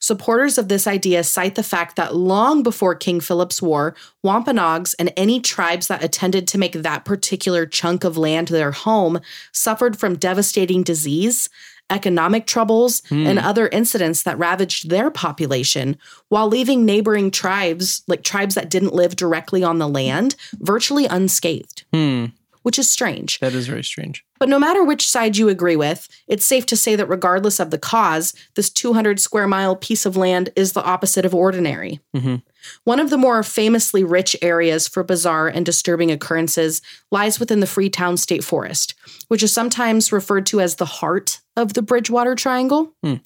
[0.00, 5.12] Supporters of this idea cite the fact that long before King Philip's War, Wampanoags and
[5.16, 9.20] any tribes that attended to make that particular chunk of land their home
[9.52, 11.48] suffered from devastating disease,
[11.90, 15.96] economic troubles, and other incidents that ravaged their population,
[16.28, 21.84] while leaving neighboring tribes, like tribes that didn't live directly on the land, virtually unscathed,
[21.92, 22.26] Hmm.
[22.62, 23.38] Which is strange.
[23.40, 24.24] That is very strange.
[24.38, 27.70] But no matter which side you agree with, it's safe to say that regardless of
[27.70, 32.00] the cause, this 200 square mile piece of land is the opposite of ordinary.
[32.14, 32.42] Mhm.
[32.84, 37.66] One of the more famously rich areas for bizarre and disturbing occurrences lies within the
[37.66, 38.94] Freetown State Forest,
[39.28, 42.92] which is sometimes referred to as the heart of the Bridgewater Triangle.
[43.02, 43.16] Hmm.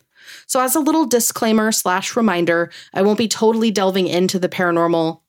[0.46, 5.20] So, as a little disclaimer slash reminder, I won't be totally delving into the paranormal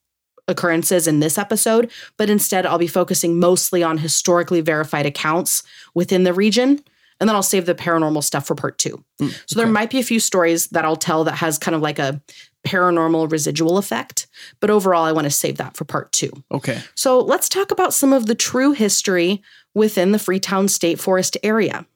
[0.48, 5.62] occurrences in this episode, but instead I'll be focusing mostly on historically verified accounts
[5.94, 6.82] within the region.
[7.20, 9.04] And then I'll save the paranormal stuff for part two.
[9.20, 11.82] Mm, so there might be a few stories that I'll tell that has kind of
[11.82, 12.22] like a
[12.66, 14.28] paranormal residual effect.
[14.60, 16.30] But overall, I want to save that for part two.
[16.52, 16.80] Okay.
[16.94, 19.42] So let's talk about some of the true history
[19.74, 21.86] within the Freetown State Forest area.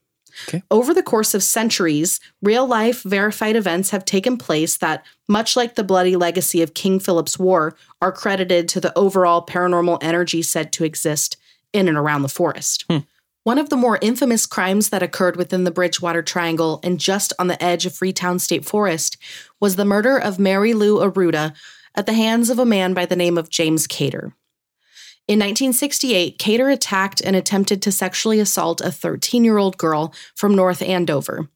[0.48, 0.62] Okay.
[0.70, 5.74] Over the course of centuries, real life verified events have taken place that, much like
[5.74, 10.72] the bloody legacy of King Philip's War, are credited to the overall paranormal energy said
[10.72, 11.36] to exist
[11.72, 12.84] in and around the forest.
[12.88, 12.98] Hmm.
[13.44, 17.48] One of the more infamous crimes that occurred within the Bridgewater Triangle and just on
[17.48, 19.16] the edge of Freetown State Forest
[19.58, 21.52] was the murder of Mary Lou Arruda
[21.96, 24.32] at the hands of a man by the name of James Kater.
[25.32, 30.54] In 1968, Kater attacked and attempted to sexually assault a 13 year old girl from
[30.54, 31.48] North Andover.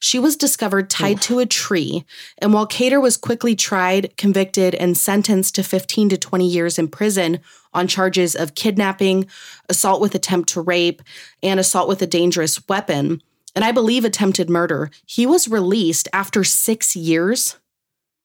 [0.00, 2.04] She was discovered tied to a tree,
[2.38, 6.88] and while Kater was quickly tried, convicted, and sentenced to 15 to 20 years in
[6.88, 7.38] prison
[7.72, 9.26] on charges of kidnapping,
[9.68, 11.00] assault with attempt to rape,
[11.44, 13.22] and assault with a dangerous weapon,
[13.54, 17.56] and I believe attempted murder, he was released after six years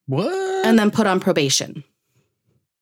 [0.08, 0.66] What?
[0.66, 1.84] and then put on probation.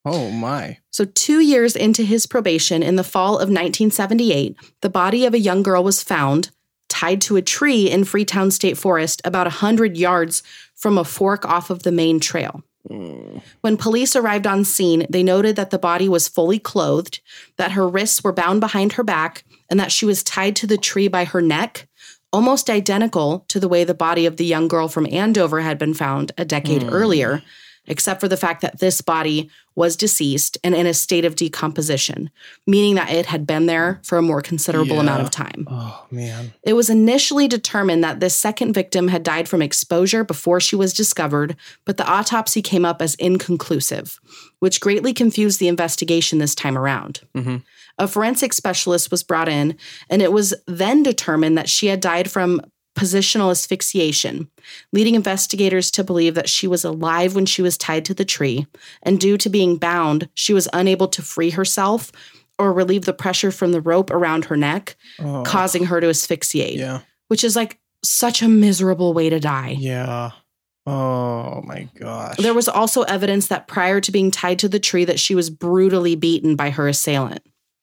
[0.05, 0.77] Oh my.
[0.91, 5.39] So, two years into his probation in the fall of 1978, the body of a
[5.39, 6.51] young girl was found
[6.87, 10.43] tied to a tree in Freetown State Forest about 100 yards
[10.75, 12.63] from a fork off of the main trail.
[12.89, 13.41] Mm.
[13.61, 17.19] When police arrived on scene, they noted that the body was fully clothed,
[17.57, 20.77] that her wrists were bound behind her back, and that she was tied to the
[20.77, 21.87] tree by her neck,
[22.31, 25.93] almost identical to the way the body of the young girl from Andover had been
[25.93, 26.89] found a decade hmm.
[26.89, 27.41] earlier,
[27.87, 32.29] except for the fact that this body was deceased and in a state of decomposition,
[32.65, 35.67] meaning that it had been there for a more considerable amount of time.
[35.69, 36.53] Oh man.
[36.63, 40.93] It was initially determined that this second victim had died from exposure before she was
[40.93, 44.19] discovered, but the autopsy came up as inconclusive,
[44.59, 47.21] which greatly confused the investigation this time around.
[47.35, 47.63] Mhm.
[47.97, 49.77] A forensic specialist was brought in,
[50.09, 52.61] and it was then determined that she had died from
[52.95, 54.49] positional asphyxiation,
[54.93, 58.65] leading investigators to believe that she was alive when she was tied to the tree,
[59.03, 62.11] and due to being bound, she was unable to free herself
[62.57, 66.75] or relieve the pressure from the rope around her neck, Oh, causing her to asphyxiate,
[66.75, 67.01] yeah.
[67.27, 69.75] which is like such a miserable way to die.
[69.77, 70.31] Yeah.
[70.87, 72.37] Oh my gosh.
[72.37, 75.49] There was also evidence that prior to being tied to the tree that she was
[75.49, 77.41] brutally beaten by her assailant.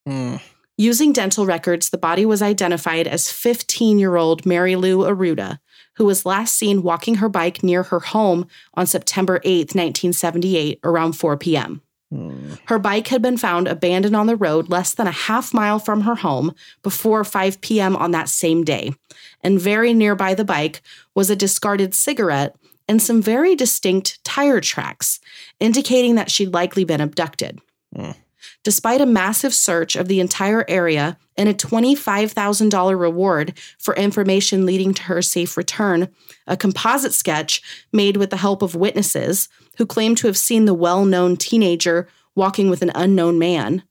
[0.08, 0.40] Mm.
[0.82, 5.60] Using dental records, the body was identified as 15-year-old Mary Lou Arruda,
[5.94, 11.12] who was last seen walking her bike near her home on September 8th, 1978, around
[11.12, 11.82] 4 p.m.
[12.12, 12.58] Mm.
[12.64, 16.00] Her bike had been found abandoned on the road less than a half mile from
[16.00, 17.94] her home before 5 p.m.
[17.94, 18.92] on that same day.
[19.40, 20.82] And very nearby the bike
[21.14, 22.56] was a discarded cigarette
[22.88, 25.20] and some very distinct tire tracks,
[25.60, 27.60] indicating that she'd likely been abducted.
[27.96, 28.16] Mm.
[28.64, 34.94] Despite a massive search of the entire area and a $25,000 reward for information leading
[34.94, 36.08] to her safe return,
[36.46, 37.60] a composite sketch
[37.92, 39.48] made with the help of witnesses
[39.78, 43.82] who claim to have seen the well known teenager walking with an unknown man.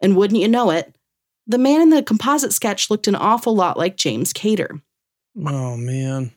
[0.00, 0.96] And wouldn't you know it,
[1.46, 4.80] the man in the composite sketch looked an awful lot like James Kater.
[5.38, 6.32] Oh man.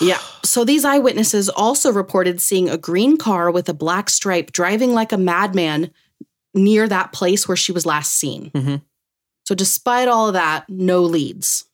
[0.00, 0.18] Yeah.
[0.42, 5.12] So these eyewitnesses also reported seeing a green car with a black stripe driving like
[5.12, 5.92] a madman
[6.54, 8.50] near that place where she was last seen.
[8.54, 8.82] Mhm.
[9.44, 11.64] So, despite all of that, no leads.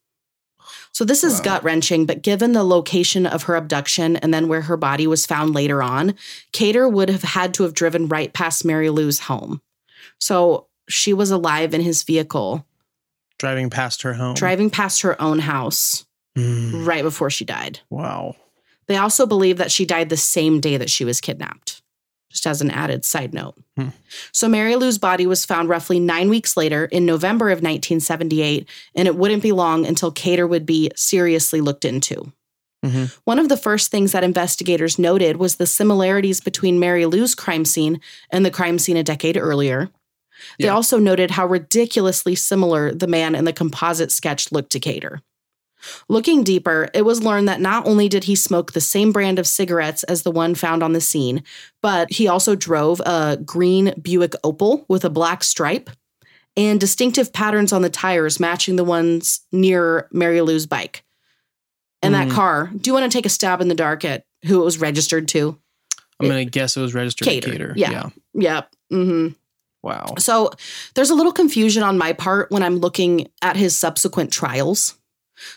[0.92, 1.44] So, this is Wow.
[1.44, 5.26] gut wrenching, but given the location of her abduction and then where her body was
[5.26, 6.14] found later on,
[6.52, 9.60] Kater would have had to have driven right past Mary Lou's home.
[10.18, 12.66] So, she was alive in his vehicle,
[13.38, 14.34] Driving past her home.
[14.34, 16.04] driving past her own house
[16.36, 17.80] Mm, right before she died.
[17.90, 18.36] Wow.
[18.86, 21.79] They also believe that she died the same day that she was kidnapped,
[22.30, 23.54] just as an added side note.
[23.76, 23.88] Hmm.
[24.32, 29.08] So, Mary Lou's body was found roughly nine weeks later in November of 1978, and
[29.08, 32.32] it wouldn't be long until Kater would be seriously looked into.
[32.84, 33.14] Mhm.
[33.24, 37.64] One of the first things that investigators noted was the similarities between Mary Lou's crime
[37.66, 39.90] scene and the crime scene a decade earlier.
[40.58, 40.74] They Yeah.
[40.74, 45.20] also noted how ridiculously similar the man in the composite sketch looked to Kater.
[46.08, 49.46] Looking deeper, it was learned that not only did he smoke the same brand of
[49.46, 51.42] cigarettes as the one found on the scene,
[51.82, 55.90] but he also drove a green Buick Opel with a black stripe
[56.56, 61.04] and distinctive patterns on the tires matching the ones near Mary Lou's bike.
[62.02, 62.32] And that Mm.
[62.32, 64.78] car, do you want to take a stab in the dark at who it was
[64.80, 65.58] registered to?
[66.18, 67.74] I'm going to guess it was registered Kater, to Kater.
[67.76, 68.08] yeah.
[68.34, 68.70] Yep.
[68.90, 69.28] hmm
[69.82, 70.14] Wow.
[70.18, 70.50] So
[70.94, 74.94] there's a little confusion on my part when I'm looking at his subsequent trials.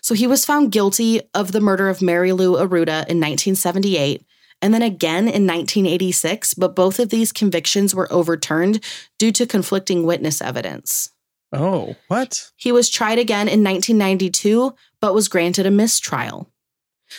[0.01, 4.25] So he was found guilty of the murder of Mary Lou Arruda in 1978
[4.63, 8.81] and then again in 1986, but both of these convictions were overturned
[9.19, 11.11] due to conflicting witness evidence.
[11.51, 12.49] Oh, what?
[12.55, 16.49] He was tried again in 1992, but was granted a mistrial.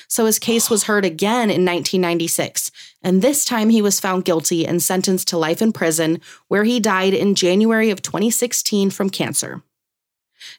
[0.09, 2.71] So his case was heard again in 1996,
[3.03, 6.81] and this time he was found guilty and sentenced to life in prison, where he
[6.81, 9.63] died in January of 2016 from cancer.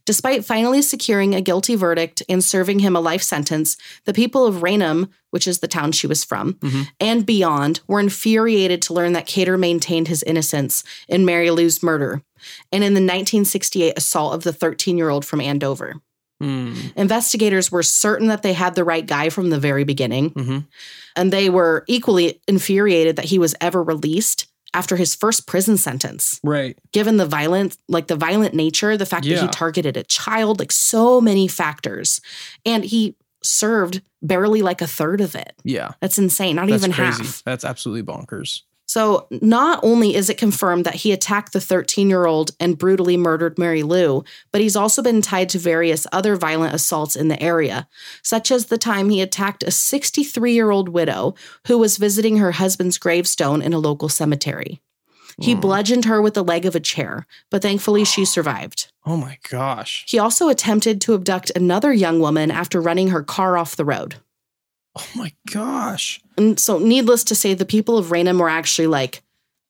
[0.05, 4.61] Despite finally securing a guilty verdict and serving him a life sentence, the people of
[4.63, 6.87] Raynham, which is the town she was from, Mhm.
[6.99, 12.21] and beyond were infuriated to learn that Kater maintained his innocence in Mary Lou's murder
[12.71, 15.95] and in the 1968 assault of the 13 year old from Andover.
[16.41, 16.73] Hmm.
[16.97, 20.59] Investigators were certain that they had the right guy from the very beginning, hmm
[21.17, 26.39] and they were equally infuriated that he was ever released after his first prison sentence.
[26.43, 26.77] Right.
[26.91, 30.71] Given the violent, like the violent nature, the fact that he targeted a child, like
[30.71, 32.19] so many factors,
[32.65, 35.53] and he served barely like a third of it.
[35.63, 35.93] Yeah.
[36.01, 36.57] That's insane.
[36.57, 37.23] Not That's even crazy.
[37.23, 37.43] half.
[37.45, 38.61] That's absolutely bonkers.
[38.87, 43.17] So, not only is it confirmed that he attacked the 13 year old and brutally
[43.17, 47.41] murdered Mary Lou, but he's also been tied to various other violent assaults in the
[47.41, 47.87] area,
[48.21, 51.33] such as the time he attacked a 63 year old widow
[51.67, 54.81] who was visiting her husband's gravestone in a local cemetery.
[55.41, 55.59] He Hmm.
[55.61, 58.87] bludgeoned her with the leg of a chair, but thankfully she survived.
[59.05, 60.05] Oh my gosh.
[60.07, 64.15] He also attempted to abduct another young woman after running her car off the road.
[64.95, 66.21] Oh my gosh.
[66.37, 69.21] And so, needless to say, the people of Raynham were actually like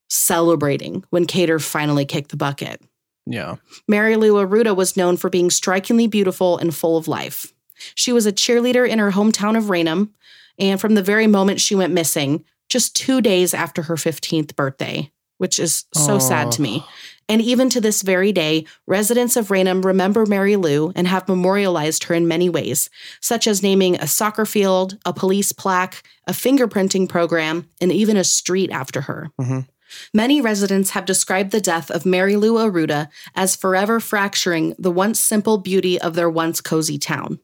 [0.08, 2.80] celebrating when Kater finally kicked the bucket.
[3.26, 3.56] Yeah.
[3.88, 7.52] Mary Lou Arruda was known for being strikingly beautiful and full of life.
[7.94, 10.14] She was a cheerleader in her hometown of Raynham,
[10.58, 15.10] and from the very moment she went missing, just two days after her 15th birthday,
[15.38, 16.84] which is so sad to me.
[17.28, 22.04] And even to this very day, residents of Raynham remember Mary Lou and have memorialized
[22.04, 22.88] her in many ways,
[23.20, 28.24] such as naming a soccer field, a police plaque, a fingerprinting program, and even a
[28.24, 29.30] street after her.
[29.40, 29.66] Mhm.
[30.12, 35.20] Many residents have described the death of Mary Lou Arruda as forever fracturing the once
[35.20, 37.38] simple beauty of their once cozy town.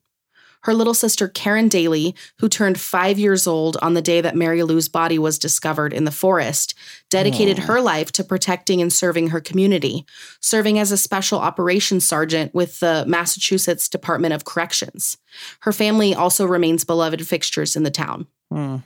[0.62, 4.62] Her little sister Karen Daly, who turned five years old on the day that Mary
[4.62, 6.74] Lou's body was discovered in the forest,
[7.10, 10.06] dedicated her life to protecting and serving her community,
[10.40, 15.16] serving as a special operations sergeant with the Massachusetts Department of Corrections.
[15.60, 18.26] Her family also remains beloved fixtures in the town.
[18.50, 18.76] Hmm.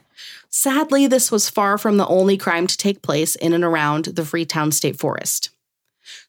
[0.49, 4.25] Sadly, this was far from the only crime to take place in and around the
[4.25, 5.51] Freetown State Forest.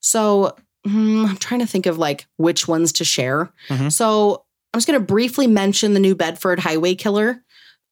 [0.00, 3.50] So, hmm, I'm trying to think of like which ones to share.
[3.68, 3.92] Mhm.
[3.92, 7.42] So, I'm just going to briefly mention the New Bedford highway killer,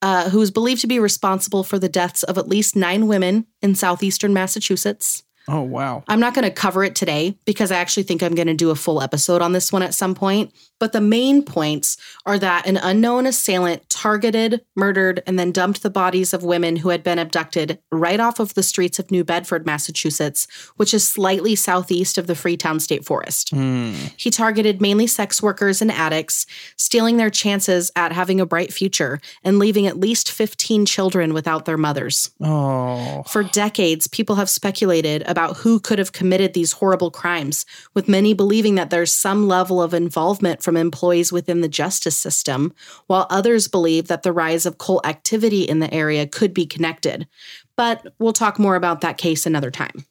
[0.02, 3.46] uh, who is believed to be responsible for the deaths of at least nine women
[3.62, 5.24] in southeastern Massachusetts.
[5.48, 6.02] Oh wow.
[6.08, 8.70] I'm not going to cover it today because I actually think I'm going to do
[8.70, 10.52] a full episode on this one at some point.
[10.78, 15.90] But the main points are that an unknown assailant targeted, murdered, and then dumped the
[15.90, 19.64] bodies of women who had been abducted right off of the streets of New Bedford,
[19.64, 23.50] Massachusetts, which is slightly southeast of the Freetown State Forest.
[23.50, 23.94] Hmm.
[24.18, 26.44] He targeted mainly sex workers and addicts,
[26.76, 31.64] stealing their chances at having a bright future and leaving at least 15 children without
[31.64, 32.30] their mothers.
[32.42, 33.22] Oh.
[33.26, 38.32] For decades, people have speculated about who could have committed these horrible crimes, with many
[38.32, 42.72] believing that there's some level of involvement from employees within the justice system,
[43.06, 47.28] while others believe that the rise of cult activity in the area could be connected.
[47.76, 50.06] But we'll talk more about that case another time.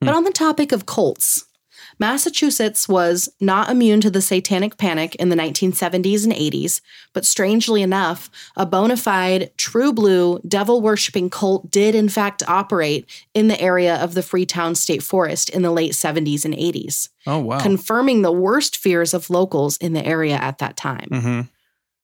[0.00, 0.16] But hmm.
[0.16, 1.44] on the topic of cults,
[2.00, 6.80] Massachusetts was not immune to the satanic panic in the 1970s and 80s,
[7.12, 13.06] but strangely enough, a bona fide, true blue, devil worshipping cult did in fact operate
[13.34, 17.38] in the area of the Freetown State Forest in the late 70s and 80s, Oh
[17.38, 17.60] wow.
[17.60, 21.08] confirming the worst fears of locals in the area at that time.
[21.12, 21.40] mm-hmm.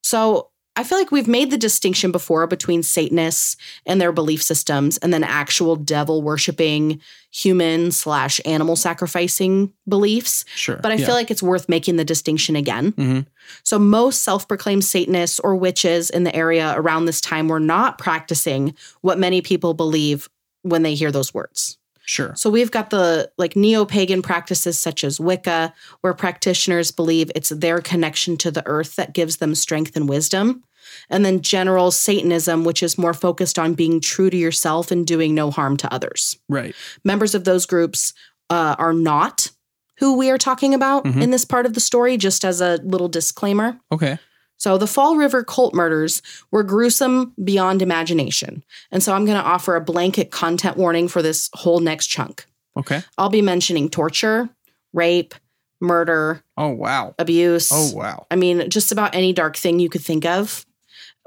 [0.02, 3.56] So I feel like we've made the distinction before between Satanists
[3.86, 7.00] and their belief systems and then actual devil worshiping
[7.32, 10.44] human slash animal sacrificing beliefs.
[10.54, 10.78] Sure.
[10.82, 11.06] But I Yeah.
[11.06, 12.92] feel like it's worth making the distinction again.
[12.92, 13.26] Mhm.
[13.62, 17.98] So most self proclaimed Satanists or witches in the area around this time were not
[17.98, 20.28] practicing what many people believe
[20.62, 21.78] when they hear those words.
[22.06, 22.32] Sure.
[22.36, 27.80] So we've got the like neo-pagan practices such as Wicca, where practitioners believe it's their
[27.80, 30.62] connection to the earth that gives them strength and wisdom.
[31.10, 35.34] And then general Satanism, which is more focused on being true to yourself and doing
[35.34, 36.36] no harm to others.
[36.48, 36.74] Right.
[37.04, 38.12] Members of those groups
[38.50, 39.50] uh, are not
[39.98, 41.22] who we are talking about Mhm.
[41.22, 43.78] in this part of the story, just as a little disclaimer.
[43.90, 44.18] Okay.
[44.58, 48.64] So, the Fall River cult murders were gruesome beyond imagination.
[48.90, 52.46] And so, I'm going to offer a blanket content warning for this whole next chunk.
[52.76, 53.02] Okay.
[53.18, 54.48] I'll be mentioning torture,
[54.92, 55.34] rape,
[55.80, 57.14] murder, Oh wow.
[57.18, 57.70] abuse.
[57.72, 58.26] Oh wow.
[58.30, 60.64] I mean, just about any dark thing you could think of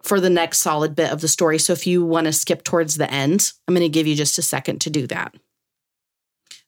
[0.03, 1.59] for the next solid bit of the story.
[1.59, 4.37] So, if you want to skip towards the end, I'm going to give you just
[4.39, 5.35] a second to do that.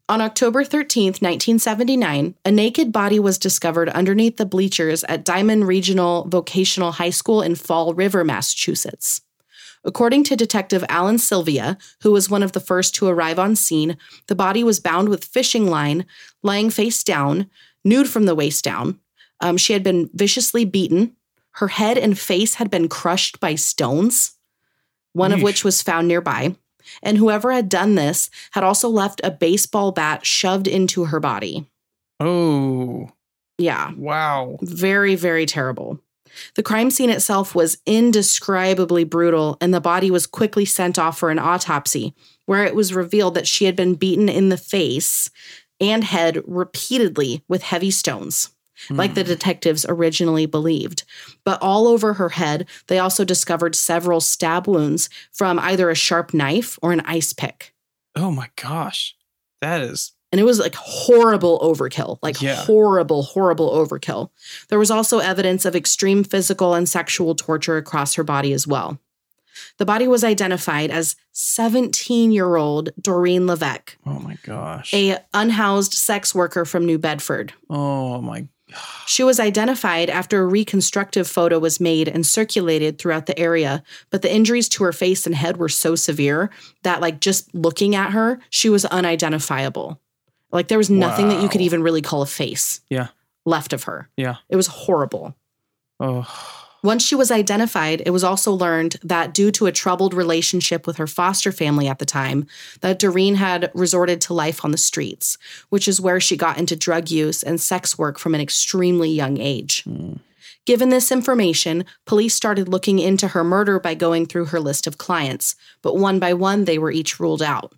[0.09, 6.27] On October 13th, 1979, a naked body was discovered underneath the bleachers at Diman Regional
[6.27, 9.21] Vocational High School in Fall River, Massachusetts.
[9.83, 13.97] According to Detective Alan Sylvia, who was one of the first to arrive on scene,
[14.27, 16.05] the body was bound with fishing line,
[16.43, 17.49] lying face down,
[17.83, 18.99] nude from the waist down.
[19.39, 21.15] Um, she had been viciously beaten.
[21.53, 24.37] Her head and face had been crushed by stones,
[25.13, 26.55] one of which was found nearby.
[27.03, 31.69] And whoever had done this had also left a baseball bat shoved into her body.
[32.19, 33.09] Oh
[33.57, 34.57] Yeah, wow.
[34.61, 35.99] very, very terrible.
[36.55, 41.29] The crime scene itself was indescribably brutal, and the body was quickly sent off for
[41.29, 42.13] an autopsy,
[42.45, 45.29] where it was revealed that she had been beaten in the face
[45.79, 48.51] and head repeatedly with heavy stones,
[48.89, 49.29] like the hmm.
[49.29, 51.03] detectives originally believed.
[51.43, 56.33] But all over her head, they also discovered several stab wounds from either a sharp
[56.33, 57.73] knife or an ice pick.
[58.15, 59.15] Oh my gosh.
[59.61, 62.55] That is And it was like horrible overkill, like Yeah.
[62.55, 64.29] horrible, horrible overkill.
[64.69, 68.97] There was also evidence of extreme physical and sexual torture across her body as well.
[69.77, 74.93] The body was identified as 17 year old Doreen Levesque, oh my gosh.
[74.93, 77.53] a unhoused sex worker from New Bedford.
[77.69, 78.47] oh my
[79.05, 84.21] She was identified after a reconstructive photo was made and circulated throughout the area, but
[84.21, 86.49] the injuries to her face and head were so severe
[86.83, 89.99] that, like, just looking at her, she was unidentifiable.
[90.51, 93.07] Like, there was nothing that you could even really call a face Yeah.
[93.45, 94.09] left of her.
[94.17, 94.35] Yeah.
[94.49, 95.35] It was horrible.
[95.99, 96.27] Oh
[96.83, 100.97] Once she was identified, it was also learned that due to a troubled relationship with
[100.97, 102.47] her foster family at the time,
[102.81, 105.37] that Doreen had resorted to life on the streets,
[105.69, 109.37] which is where she got into drug use and sex work from an extremely young
[109.37, 109.83] age.
[109.83, 110.13] Hmm.
[110.65, 114.97] Given this information, police started looking into her murder by going through her list of
[114.97, 117.73] clients, but one by one they were each ruled out.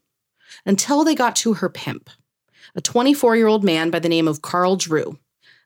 [0.66, 2.10] Until they got to her pimp,
[2.76, 5.18] a 24 year old man by the name of Carl Drew,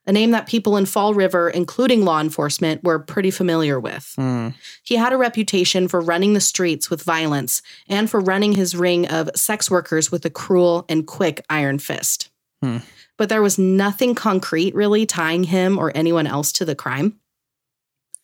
[0.08, 4.12] a name that people in Fall River, including law enforcement, were pretty familiar with.
[4.16, 4.48] Hmm.
[4.82, 9.06] He had a reputation for running the streets with violence and for running his ring
[9.06, 12.30] of sex workers with a cruel and quick iron fist.
[12.62, 12.78] Hmm.
[13.16, 17.20] But there was nothing concrete really tying him or anyone else to the crime.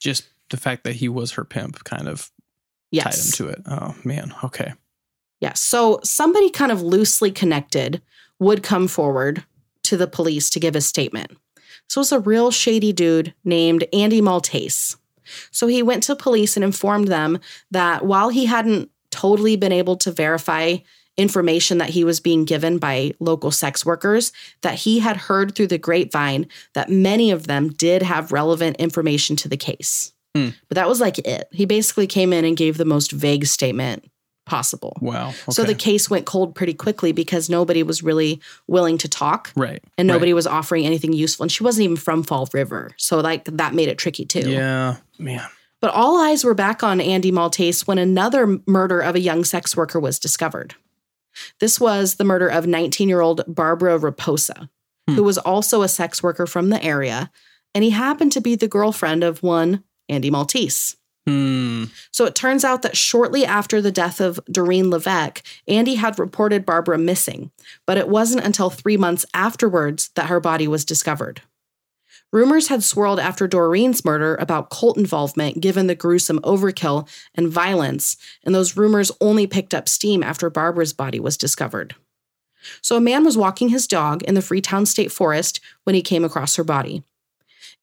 [0.00, 2.30] just the fact that he was her pimp kind of
[2.90, 3.04] Yes.
[3.04, 3.62] tied him to it.
[3.66, 4.34] Oh man.
[4.44, 4.72] Okay.
[5.40, 5.60] Yes.
[5.60, 8.00] So somebody kind of loosely connected
[8.38, 9.44] would come forward
[9.84, 11.32] to the police to give a statement.
[11.94, 14.96] So was a real shady dude named Andy Maltese.
[15.52, 17.38] So he went to police and informed them
[17.70, 20.78] that while he hadn't totally been able to verify
[21.16, 24.32] information that he was being given by local sex workers,
[24.62, 29.36] that he had heard through the grapevine that many of them did have relevant information
[29.36, 30.12] to the case.
[30.34, 30.48] Hmm.
[30.66, 31.46] But that was like it.
[31.52, 34.04] He basically came in and gave the most vague statement
[34.46, 34.96] possible.
[35.00, 35.28] Wow.
[35.28, 35.52] Okay.
[35.52, 39.82] So the case went cold pretty quickly because nobody was really willing to talk right.
[39.96, 40.36] and nobody right.
[40.36, 41.44] was offering anything useful.
[41.44, 42.90] And she wasn't even from Fall River.
[42.96, 44.50] So like that made it tricky too.
[44.50, 44.96] Yeah.
[45.18, 45.46] Man.
[45.80, 49.76] But all eyes were back on Andy Maltese when another murder of a young sex
[49.76, 50.74] worker was discovered.
[51.60, 54.68] This was the murder of 19 year old Barbara Raposa,
[55.08, 55.16] Hmm.
[55.16, 57.30] who was also a sex worker from the area.
[57.74, 60.96] And he happened to be the girlfriend of one Andy Maltese.
[61.26, 61.84] Hmm.
[62.10, 66.66] So it turns out that shortly after the death of Doreen Levesque, Andy had reported
[66.66, 67.50] Barbara missing,
[67.86, 71.40] but it wasn't until three months afterwards that her body was discovered.
[72.30, 78.16] Rumors had swirled after Doreen's murder about cult involvement given the gruesome overkill and violence,
[78.44, 81.94] and those rumors only picked up steam after Barbara's body was discovered.
[82.82, 86.24] So a man was walking his dog in the Freetown State Forest when he came
[86.24, 87.04] across her body.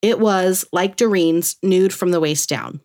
[0.01, 2.81] It was, like Doreen's, nude from the waist down.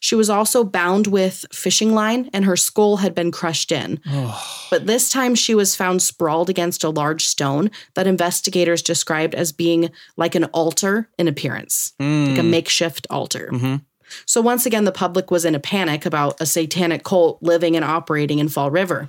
[0.00, 4.00] She was also bound with fishing line and her skull had been crushed in.
[4.08, 4.40] Oh.
[4.70, 9.52] But this time she was found sprawled against a large stone that investigators described as
[9.52, 12.50] being like an altar in appearance, like a Hmm.
[12.50, 13.50] makeshift altar.
[13.52, 13.82] Mhm.
[14.26, 17.84] So once again, the public was in a panic about a satanic cult living and
[17.84, 19.08] operating in Fall River.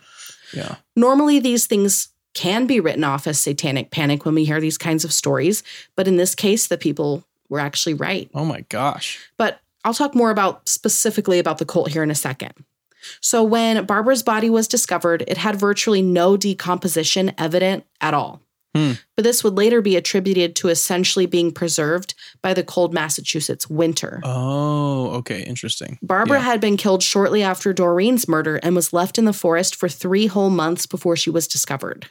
[0.54, 0.76] Yeah.
[0.96, 5.04] Normally, these things can be written off as satanic panic when we hear these kinds
[5.04, 5.62] of stories,
[5.96, 8.30] but in this case, the people were actually right.
[8.34, 9.20] Oh my gosh.
[9.38, 12.54] But I'll talk more about specifically about the cult here in a second.
[13.20, 18.42] So, when Barbara's body was discovered, it had virtually no decomposition evident at all.
[18.76, 18.94] Hmm.
[19.16, 24.20] But this would later be attributed to essentially being preserved by the cold Massachusetts winter.
[24.24, 25.44] Oh, okay.
[25.44, 26.00] Interesting.
[26.02, 26.46] Barbara Yeah.
[26.46, 30.26] had been killed shortly after Doreen's murder and was left in the forest for three
[30.26, 32.08] whole months before she was discovered.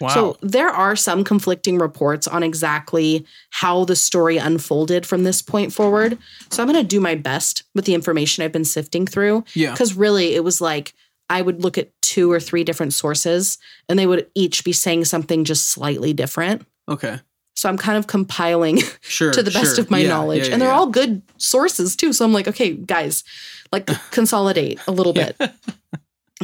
[0.00, 0.08] Wow.
[0.08, 5.72] So there are some conflicting reports on exactly how the story unfolded from this point
[5.72, 6.18] forward.
[6.50, 9.70] So I'm going to do my best with the information I've been sifting through yeah.
[9.72, 10.94] because really it was like
[11.28, 13.58] I would look at two or three different sources
[13.88, 16.66] and they would each be saying something just slightly different.
[16.88, 17.18] Okay.
[17.54, 19.32] So I'm kind of compiling Sure.
[19.32, 19.84] to the best sure.
[19.84, 20.46] of my Yeah, knowledge.
[20.46, 20.76] yeah, and they're yeah.
[20.76, 22.12] all good sources too.
[22.12, 23.24] So I'm like, okay, guys,
[23.72, 25.36] like consolidate a little bit.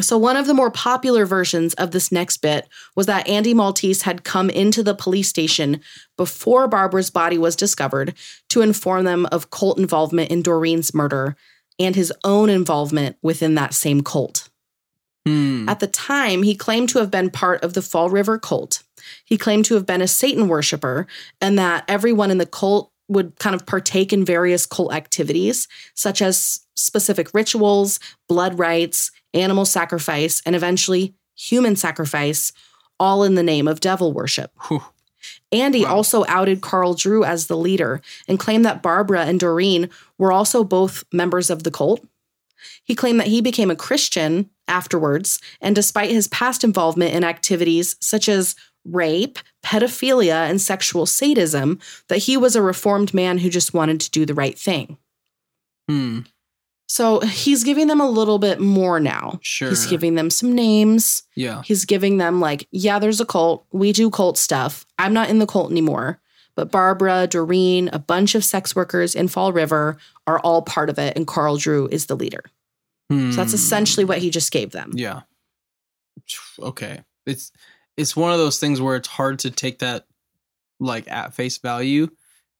[0.00, 2.66] So, one of the more popular versions of this next bit
[2.96, 5.82] was that Andy Maltese had come into the police station
[6.16, 8.14] before Barbara's body was discovered
[8.48, 11.36] to inform them of cult involvement in Doreen's murder
[11.78, 14.48] and his own involvement within that same cult.
[15.26, 15.68] Hmm.
[15.68, 18.82] At the time, he claimed to have been part of the Fall River cult.
[19.24, 21.06] He claimed to have been a Satan worshiper
[21.40, 26.22] and that everyone in the cult would kind of partake in various cult activities, such
[26.22, 32.52] as specific rituals, blood rites, animal sacrifice, and eventually human sacrifice,
[33.00, 34.50] all in the name of devil worship.
[34.68, 34.82] Whew.
[35.50, 35.96] Andy Wow.
[35.96, 40.64] also outed Carl Drew as the leader and claimed that Barbara and Doreen were also
[40.64, 42.00] both members of the cult.
[42.84, 47.96] He claimed that he became a Christian afterwards, and despite his past involvement in activities
[48.00, 48.54] such as
[48.84, 51.78] rape, pedophilia, and sexual sadism,
[52.08, 54.96] that he was a reformed man who just wanted to do the right thing.
[55.88, 56.20] Hmm.
[56.92, 59.38] So he's giving them a little bit more now.
[59.40, 59.70] Sure.
[59.70, 61.22] He's giving them some names.
[61.34, 61.62] Yeah.
[61.64, 63.64] He's giving them, like, yeah, there's a cult.
[63.72, 64.84] We do cult stuff.
[64.98, 66.20] I'm not in the cult anymore.
[66.54, 70.98] But Barbara, Doreen, a bunch of sex workers in Fall River are all part of
[70.98, 72.42] it, and Carl Drew is the leader.
[73.10, 73.54] So that's Hmm.
[73.56, 74.92] essentially what he just gave them.
[74.94, 75.22] Yeah.
[76.58, 77.00] Okay.
[77.26, 77.52] It's
[77.96, 80.06] it's one of those things where it's hard to take that
[80.78, 82.08] like at face value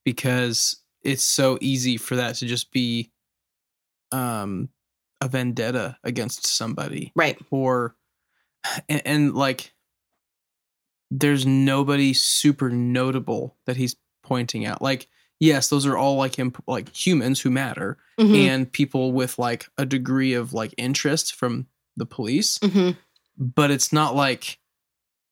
[0.05, 3.11] because it's so easy for that to just be
[4.13, 4.69] um
[5.21, 7.39] a vendetta against somebody Right.
[7.51, 7.95] or
[8.89, 9.73] and, and like
[11.11, 15.09] there's nobody super notable that he's pointing out like
[15.41, 18.37] yes those are all like imp- like humans who matter Mhm.
[18.47, 22.97] and people with like a degree of like interest from the police Mhm.
[23.39, 24.59] but it's not like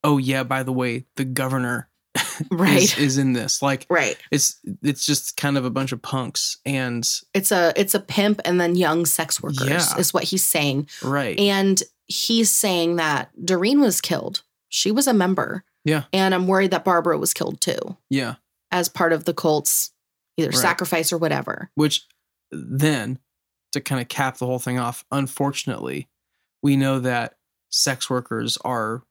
[0.04, 1.88] oh yeah by the way the governor
[2.51, 2.82] Right.
[2.82, 4.16] is, is in this like Right.
[4.30, 8.41] it's it's just kind of a bunch of punks and It's a it's a pimp
[8.45, 9.97] and then young sex workers Yeah.
[9.99, 10.88] is what he's saying.
[11.03, 14.43] right And he's saying that Doreen was killed.
[14.68, 15.64] She was a member.
[15.84, 16.05] Yeah.
[16.12, 18.34] And I'm worried that Barbara was killed too yeah
[18.72, 19.93] as part of the cult's
[20.36, 20.59] either Right.
[20.59, 21.70] sacrifice or whatever.
[21.74, 22.07] which
[22.53, 23.18] then
[23.72, 26.09] to kind of cap the whole thing off unfortunately
[26.62, 27.34] we know that
[27.70, 29.03] sex workers are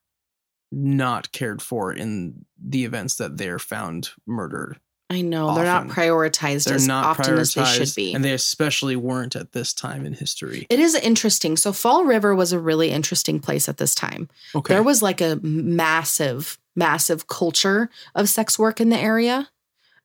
[0.72, 4.80] not cared for in the events that they're found murdered
[5.12, 8.14] I know they're not prioritized they're as not often as they should be.
[8.14, 11.58] and they especially weren't at this time in history it is interesting.
[11.58, 14.30] So Fall River was a really interesting place at this time.
[14.54, 19.50] okay There was like a massive, massive culture of sex work in the area.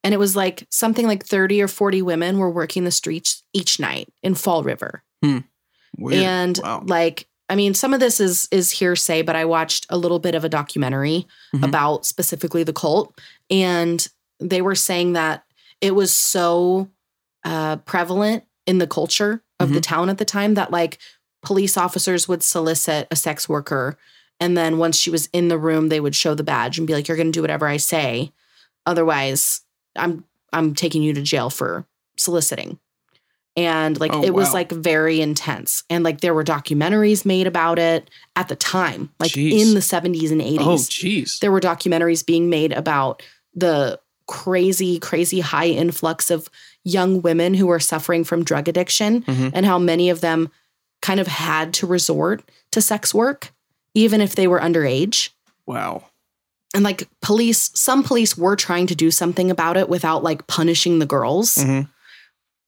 [0.02, 3.80] And it was like something like 30 or 40 women were working the streets each
[3.80, 5.02] night in Fall River.
[5.22, 5.38] Hmm.
[5.98, 6.22] Weird.
[6.22, 6.82] And Wow.
[6.86, 10.34] like, I mean, some of this is is hearsay, but I watched a little bit
[10.34, 11.64] of a documentary Mhm.
[11.68, 13.18] about specifically the cult,
[13.50, 14.06] and
[14.40, 15.44] they were saying that
[15.80, 16.88] it was so
[17.44, 20.98] uh, prevalent in the culture of the town at the time that like
[21.42, 23.98] police officers would solicit a sex worker,
[24.40, 26.94] and then once she was in the room, they would show the badge and be
[26.94, 28.32] like, "You're going to do whatever I say,
[28.86, 29.60] otherwise,
[29.96, 31.86] I'm I'm taking you to jail for
[32.16, 32.78] soliciting."
[33.56, 35.84] And like Oh, it was like very intense.
[35.88, 39.60] And like there were documentaries made about it at the time, like Jeez.
[39.68, 40.58] in the 70s and 80s.
[40.60, 41.38] Oh, jeez.
[41.38, 43.22] there were documentaries being made about
[43.54, 46.48] the crazy, crazy high influx of
[46.82, 49.52] young women who were suffering from drug addiction Mhm.
[49.54, 50.50] and how many of them
[51.02, 52.42] kind of had to resort
[52.72, 53.52] to sex work,
[53.94, 55.28] even if they were underage.
[55.66, 56.04] Wow.
[56.74, 60.98] And like police, some police were trying to do something about it without like punishing
[60.98, 61.88] the girls, Mhm.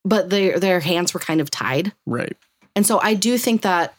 [0.07, 1.91] But their their hands were kind of tied.
[2.05, 2.35] Right.
[2.75, 3.95] And so I do think that,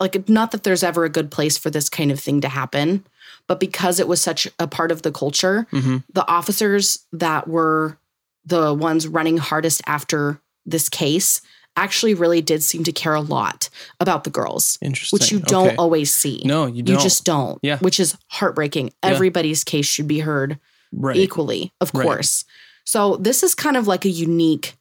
[0.00, 3.06] like, not that there's ever a good place for this kind of thing to happen,
[3.46, 7.96] but because it was such a part of the culture, hmm the officers that were
[8.44, 11.40] the ones running hardest after this case
[11.76, 13.68] actually really did seem to care a lot
[14.00, 15.16] about the girls, Interesting.
[15.16, 15.76] which you don't Okay.
[15.76, 16.42] always see.
[16.44, 16.96] No, you you don't.
[16.96, 17.58] You just don't.
[17.62, 17.78] Yeah.
[17.78, 18.86] Which is heartbreaking.
[18.88, 19.10] Yeah.
[19.10, 20.58] Everybody's case should be heard
[20.92, 21.16] right.
[21.16, 22.02] equally, of Right.
[22.04, 22.44] course.
[22.84, 24.74] So this is kind of like a unique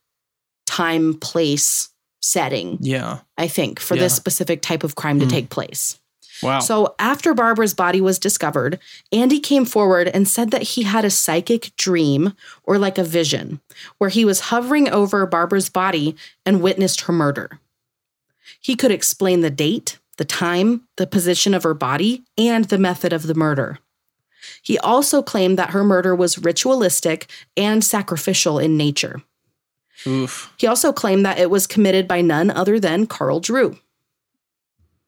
[0.70, 1.90] time, place,
[2.22, 3.20] setting, Yeah.
[3.38, 4.04] I think, for Yeah.
[4.04, 5.30] this specific type of crime to Mm.
[5.32, 5.98] take place.
[6.44, 6.60] Wow.
[6.60, 8.80] So, after Barbara's body was discovered,
[9.12, 13.60] Andy came forward and said that he had a psychic dream or like a vision
[13.98, 16.16] where he was hovering over Barbara's body
[16.46, 17.60] and witnessed her murder.
[18.62, 23.12] He could explain the date, the time, the position of her body, and the method
[23.12, 23.80] of the murder.
[24.62, 29.22] He also claimed that her murder was ritualistic and sacrificial in nature.
[30.08, 30.54] Oof.
[30.58, 33.78] He also claimed that it was committed by none other than Carl Drew.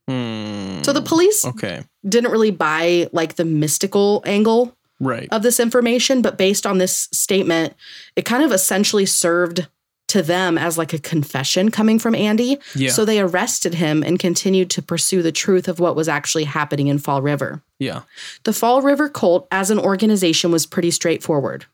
[0.07, 0.81] Hmm.
[0.83, 1.83] So the police Okay.
[2.07, 5.27] didn't really buy like the mystical angle Right.
[5.31, 7.73] of this information, but based on this statement,
[8.15, 9.67] it kind of essentially served
[10.09, 12.59] to them as like a confession coming from Andy.
[12.75, 12.91] Yeah.
[12.91, 16.87] So they arrested him and continued to pursue the truth of what was actually happening
[16.87, 17.61] in Fall River.
[17.79, 18.01] yeah.
[18.43, 21.65] The Fall River cult as an organization was pretty straightforward.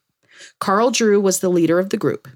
[0.59, 2.27] Carl Drew was the leader of the group.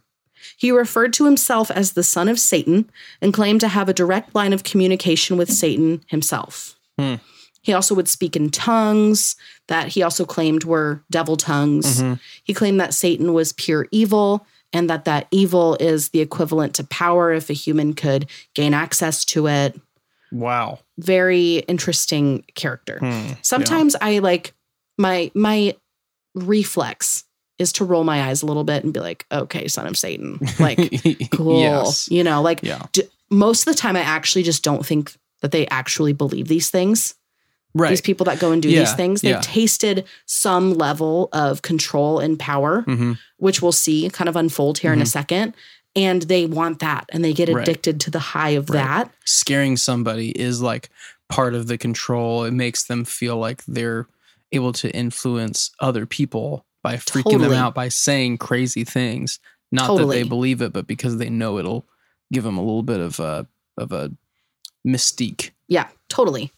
[0.62, 2.88] He referred to himself as the son of Satan
[3.20, 6.78] and claimed to have a direct line of communication with Satan himself.
[6.99, 7.16] Hmm.
[7.64, 9.36] He also would speak in tongues
[9.70, 12.03] that he also claimed were devil tongues.
[12.03, 12.20] Mhm.
[12.43, 16.84] He claimed that Satan was pure evil and that that evil is the equivalent to
[16.84, 19.82] power if a human could gain access to it.
[20.32, 20.78] Wow.
[20.99, 22.99] Very interesting character.
[22.99, 23.34] Hmm.
[23.41, 24.53] Sometimes I like
[24.99, 25.76] my my
[26.36, 27.24] reflex
[27.62, 30.39] is to roll my eyes a little bit and be like, okay, son of Satan.
[30.59, 30.78] Like,
[31.32, 31.59] cool.
[31.62, 32.09] Yes.
[32.12, 32.88] You know, like Yeah.
[32.91, 36.70] d- most of the time I actually just don't think that they actually believe these
[36.70, 37.16] things.
[37.74, 37.89] Right.
[37.91, 39.41] These people that go and do Yeah, these things, they've yeah.
[39.41, 44.93] tasted some level of control and power, hmm which we'll see kind of unfold here
[44.93, 45.07] in a Mhm.
[45.07, 45.53] second.
[45.95, 47.62] And they want that and they get Right.
[47.68, 48.78] addicted to the high of Right.
[48.84, 49.12] that.
[49.26, 50.89] Scaring somebody is like
[51.30, 52.43] part of the control.
[52.43, 54.07] It makes them feel like they're
[54.51, 57.49] able to influence other people by freaking Totally.
[57.49, 59.39] them out by saying crazy things.
[59.71, 61.86] Not that they believe it, but because they know it'll
[62.32, 64.11] give them a little bit of a of a
[64.86, 65.51] mystique.
[65.67, 66.51] Yeah, totally.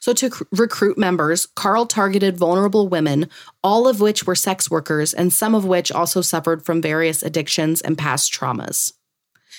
[0.00, 3.28] So, to c- recruit members, Carl targeted vulnerable women,
[3.62, 7.80] all of which were sex workers, and some of which also suffered from various addictions
[7.80, 8.92] and past traumas.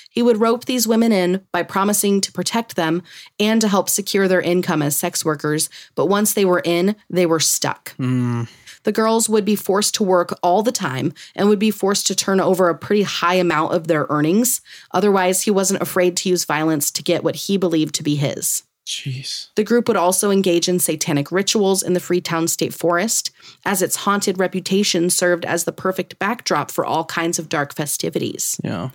[0.09, 3.03] He would rope these women in by promising to protect them
[3.39, 7.25] and to help secure their income as sex workers, but once they were in, they
[7.25, 7.95] were stuck.
[7.97, 8.47] Mm,
[8.85, 12.15] The girls would be forced to work all the time and would be forced to
[12.15, 14.61] turn over a pretty high amount of their earnings.
[14.91, 18.63] Otherwise, he wasn't afraid to use violence to get what he believed to be his.
[18.85, 19.47] Jeez.
[19.55, 23.31] The group would also engage in satanic rituals in the Freetown State Forest,
[23.65, 28.61] as its haunted reputation served as the perfect backdrop for all kinds of dark festivities.
[28.63, 28.91] Yeah.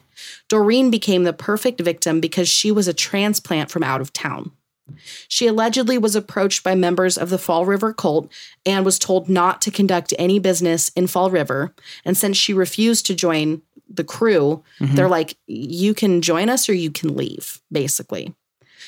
[0.49, 4.53] Doreen became the perfect victim because she was a transplant from out of town.
[5.29, 8.31] She allegedly was approached by members of the Fall River cult
[8.67, 11.75] and was told not to conduct any business in Fall River.
[12.05, 13.63] And since she refused to join
[13.93, 14.95] the crew, Mhm.
[14.97, 18.35] they're like, you can join us or you can leave, basically.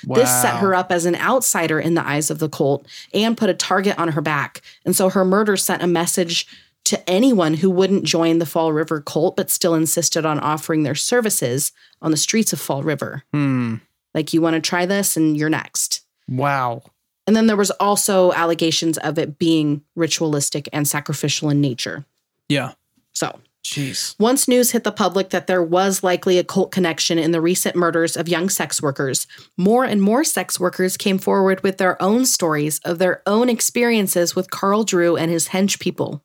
[0.05, 3.51] This set her up as an outsider in the eyes of the cult and put
[3.51, 4.61] a target on her back.
[4.85, 6.47] And so her murder sent a message
[6.85, 10.97] to anyone who wouldn't join the Fall River cult but still insisted on offering their
[10.97, 13.23] services on the streets of Fall River.
[13.33, 13.77] Hmm.
[14.15, 16.03] Like, you want to try this and you're next.
[16.29, 16.83] Wow.
[17.27, 22.05] And then there was also allegations of it being ritualistic and sacrificial in nature.
[22.49, 22.73] Yeah.
[23.13, 24.17] So, Jeez.
[24.19, 27.77] once news hit the public that there was likely a cult connection in the recent
[27.77, 32.27] murders of young sex workers, more and more sex workers came forward with their own
[32.27, 36.25] stories of their own experiences with Carl Drew and his hench people.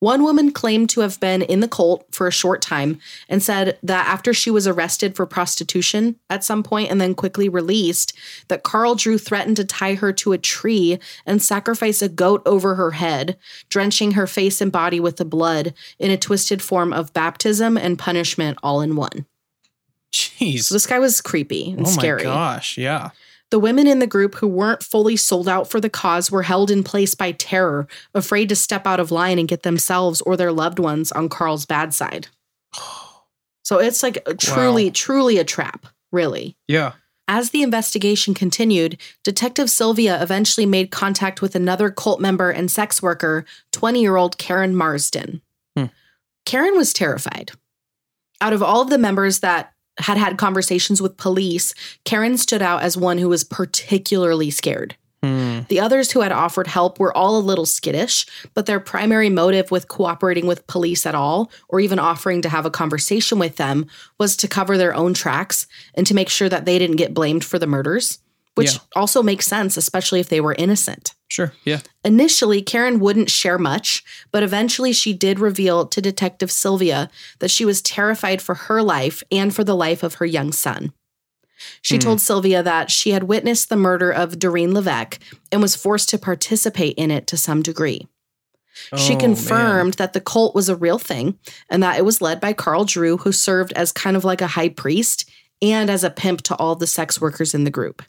[0.00, 2.98] One woman claimed to have been in the cult for a short time
[3.28, 7.50] and said that after she was arrested for prostitution at some point and then quickly
[7.50, 8.16] released,
[8.48, 12.76] that Carl Drew threatened to tie her to a tree and sacrifice a goat over
[12.76, 13.36] her head,
[13.68, 17.98] drenching her face and body with the blood in a twisted form of baptism and
[17.98, 19.26] punishment all in one.
[20.12, 20.64] Jeez.
[20.64, 22.22] So this guy was creepy and oh scary.
[22.22, 22.28] oh scary.
[22.30, 22.78] my gosh.
[22.78, 23.10] Yeah.
[23.50, 26.70] The women in the group who weren't fully sold out for the cause were held
[26.70, 30.52] in place by terror, afraid to step out of line and get themselves or their
[30.52, 32.28] loved ones on Carl's bad side.
[33.62, 34.92] So it's like a truly, Wow.
[34.94, 36.56] truly a trap, really.
[36.66, 36.94] Yeah.
[37.28, 43.00] As the investigation continued, Detective Sylvia eventually made contact with another cult member and sex
[43.00, 45.40] worker, 20 year old Karen Marsden.
[45.76, 45.84] Hmm.
[46.44, 47.52] Karen was terrified.
[48.40, 51.74] Out of all of the members that had had conversations with police,
[52.04, 54.96] Karen stood out as one who was particularly scared.
[55.22, 55.60] Hmm.
[55.68, 59.70] The others who had offered help were all a little skittish, but their primary motive
[59.70, 63.86] with cooperating with police at all, or even offering to have a conversation with them,
[64.18, 67.44] was to cover their own tracks and to make sure that they didn't get blamed
[67.44, 68.18] for the murders,
[68.54, 68.78] which Yeah.
[68.96, 71.14] also makes sense, especially if they were innocent.
[71.28, 71.52] Sure.
[71.64, 71.80] Yeah.
[72.04, 77.64] Initially, Karen wouldn't share much, but eventually she did reveal to Detective Sylvia that she
[77.64, 80.92] was terrified for her life and for the life of her young son.
[81.82, 82.00] She Hmm.
[82.00, 85.18] told Sylvia that she had witnessed the murder of Doreen Levesque
[85.52, 88.08] and was forced to participate in it to some degree.
[88.96, 91.38] She Oh, confirmed that the cult was a real thing
[91.68, 94.46] and that it was led by Carl Drew, who served as kind of like a
[94.48, 95.28] high priest
[95.60, 98.02] and as a pimp to all the sex workers in the group.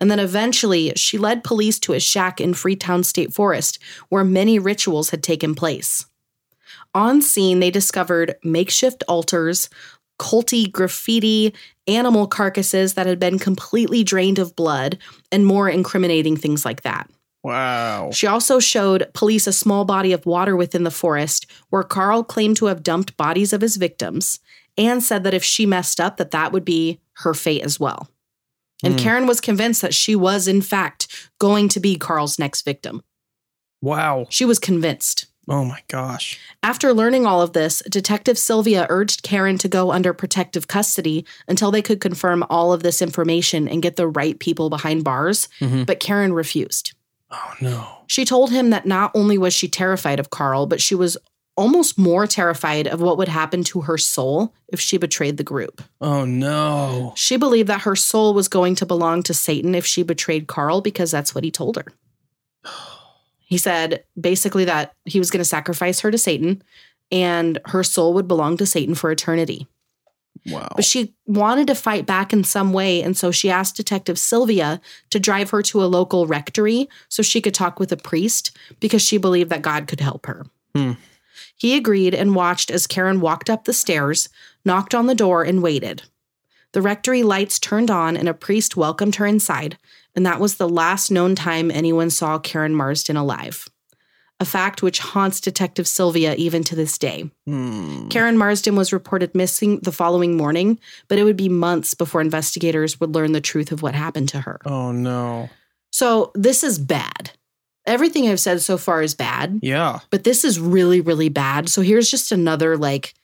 [0.00, 3.78] And then eventually, she led police to a shack in Freetown State Forest
[4.08, 6.06] where many rituals had taken place.
[6.94, 9.68] On scene, they discovered makeshift altars,
[10.18, 11.54] culty graffiti,
[11.86, 14.98] animal carcasses that had been completely drained of blood,
[15.32, 17.10] and more incriminating things like that.
[17.42, 18.10] Wow.
[18.10, 22.56] She also showed police a small body of water within the forest where Carl claimed
[22.56, 24.40] to have dumped bodies of his victims
[24.78, 28.08] and said that if she messed up that that would be her fate as well.
[28.82, 28.98] And Hmm.
[29.04, 33.02] Karen was convinced that she was in fact going to be Carl's next victim.
[33.82, 34.26] Wow.
[34.30, 35.26] She was convinced.
[35.46, 36.38] Oh my gosh.
[36.62, 41.70] After learning all of this, Detective Sylvia urged Karen to go under protective custody until
[41.70, 45.84] they could confirm all of this information and get the right people behind bars, Mhm.
[45.84, 46.92] but Karen refused.
[47.30, 47.86] Oh no.
[48.06, 51.18] She told him that not only was she terrified of Carl, but she was
[51.56, 55.82] almost more terrified of what would happen to her soul if she betrayed the group.
[56.00, 57.12] Oh no.
[57.16, 60.80] She believed that her soul was going to belong to Satan if she betrayed Carl
[60.80, 61.86] because that's what he told her.
[63.46, 66.62] He said basically that he was going to sacrifice her to Satan
[67.12, 69.68] and her soul would belong to Satan for eternity.
[70.46, 70.72] Wow.
[70.74, 73.02] But she wanted to fight back in some way.
[73.02, 74.80] And so she asked Detective Sylvia
[75.10, 79.02] to drive her to a local rectory so she could talk with a priest because
[79.02, 80.44] she believed that God could help her.
[80.74, 80.92] Hmm.
[81.56, 84.28] He agreed and watched as Karen walked up the stairs,
[84.64, 86.02] knocked on the door, and waited.
[86.72, 89.78] The rectory lights turned on and a priest welcomed her inside,
[90.16, 93.68] and that was the last known time anyone saw Karen Marsden alive.
[94.40, 97.30] A fact which haunts Detective Sylvia even to this day.
[97.46, 98.08] Hmm.
[98.08, 102.98] Karen Marsden was reported missing the following morning, but it would be months before investigators
[102.98, 104.58] would learn the truth of what happened to her.
[104.66, 105.48] Oh no.
[105.92, 107.30] So, this is bad.
[107.86, 109.98] Everything I've said so far is bad, Yeah.
[110.10, 111.68] but this is really, really bad.
[111.68, 113.14] So, here's just another like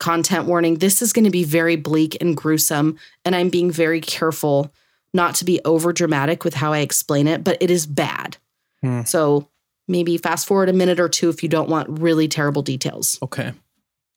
[0.00, 0.76] content warning.
[0.76, 4.72] This is going to be very bleak and gruesome, and I'm being very careful
[5.14, 8.36] not to be over dramatic with how I explain it, but it is bad.
[8.82, 9.02] Hmm.
[9.04, 9.48] So,
[9.86, 13.18] maybe fast forward a minute or two if you don't want really terrible details.
[13.22, 13.52] Okay.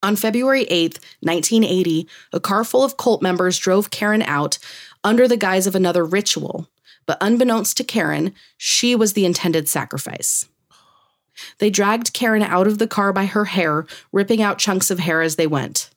[0.04, 4.58] On February 8th, 1980, a car full of cult members drove Karen out
[5.04, 6.68] under the guise of another ritual.
[7.06, 10.48] But unbeknownst to Karen, she was the intended sacrifice.
[11.58, 15.22] They dragged Karen out of the car by her hair, ripping out chunks of hair
[15.22, 15.90] as they went.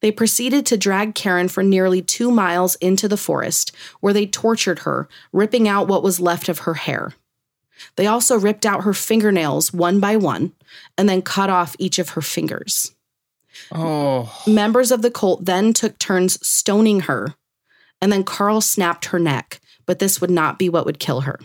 [0.00, 4.80] They proceeded to drag Karen for nearly two miles into the forest, where they tortured
[4.80, 7.14] her, ripping out what was left of her hair.
[7.96, 10.52] They also ripped out her fingernails one by one
[10.96, 12.92] and then cut off each of her fingers.
[13.72, 14.42] Oh.
[14.46, 17.34] Members of the cult then took turns stoning her,
[18.00, 19.60] and then Carl snapped her neck,
[19.90, 21.40] but this would not be what would kill her.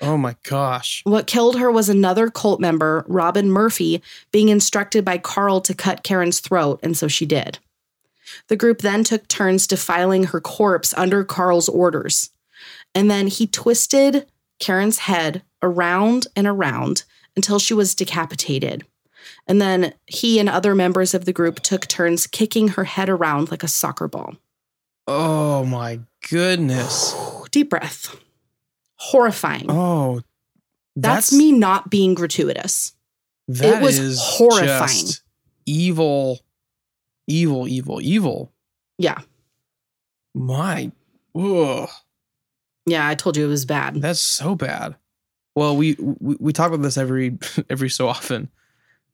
[0.00, 1.02] Oh my gosh.
[1.04, 6.02] What killed her was another cult member, Robin Murphy, being instructed by Carl to cut
[6.02, 7.58] Karen's throat, and so she did.
[8.48, 12.30] The group then took turns defiling her corpse under Carl's orders.
[12.94, 14.26] And then he twisted
[14.58, 17.04] Karen's head around and around
[17.36, 18.86] until she was decapitated.
[19.46, 23.50] And then he and other members of the group took turns kicking her head around
[23.50, 24.36] like a soccer ball.
[25.06, 26.00] Oh my
[26.30, 27.14] goodness.
[27.50, 28.16] Deep breath.
[28.96, 29.66] Horrifying.
[29.68, 30.20] Oh.
[30.94, 32.94] that's, me not being gratuitous.
[33.48, 34.88] That was is horrifying.
[34.88, 35.22] just
[35.66, 36.40] Evil.
[37.26, 38.52] Evil, evil, evil.
[38.98, 39.20] Yeah.
[40.34, 40.90] My.
[41.34, 41.88] Ugh.
[42.86, 44.00] Yeah, I told you it was bad.
[44.00, 44.96] That's so bad.
[45.54, 47.38] Well, we, we we talk about this every
[47.70, 48.50] every so often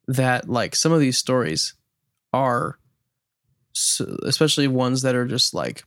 [0.06, 1.74] that like some of these stories
[2.32, 2.78] are
[3.72, 5.84] so, especially ones that are just like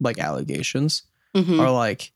[0.00, 1.02] like allegations
[1.34, 1.58] Mhm.
[1.60, 2.12] are like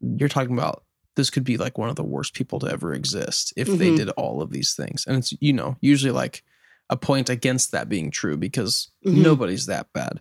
[0.00, 0.84] you're talking about
[1.16, 3.96] this could be like one of the worst people to ever exist if they Mhm.
[3.96, 6.42] did all of these things and it's you know usually like
[6.88, 9.22] a point against that being true because Mhm.
[9.22, 10.20] nobody's that bad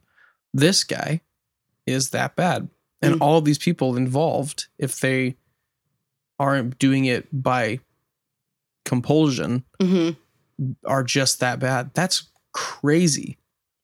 [0.53, 1.21] this guy
[1.87, 2.69] is that bad
[3.01, 3.21] and Mm.
[3.21, 5.35] all these people involved if they
[6.37, 7.79] aren't doing it by
[8.85, 10.15] compulsion Mhm.
[10.85, 13.37] are just that bad that's crazy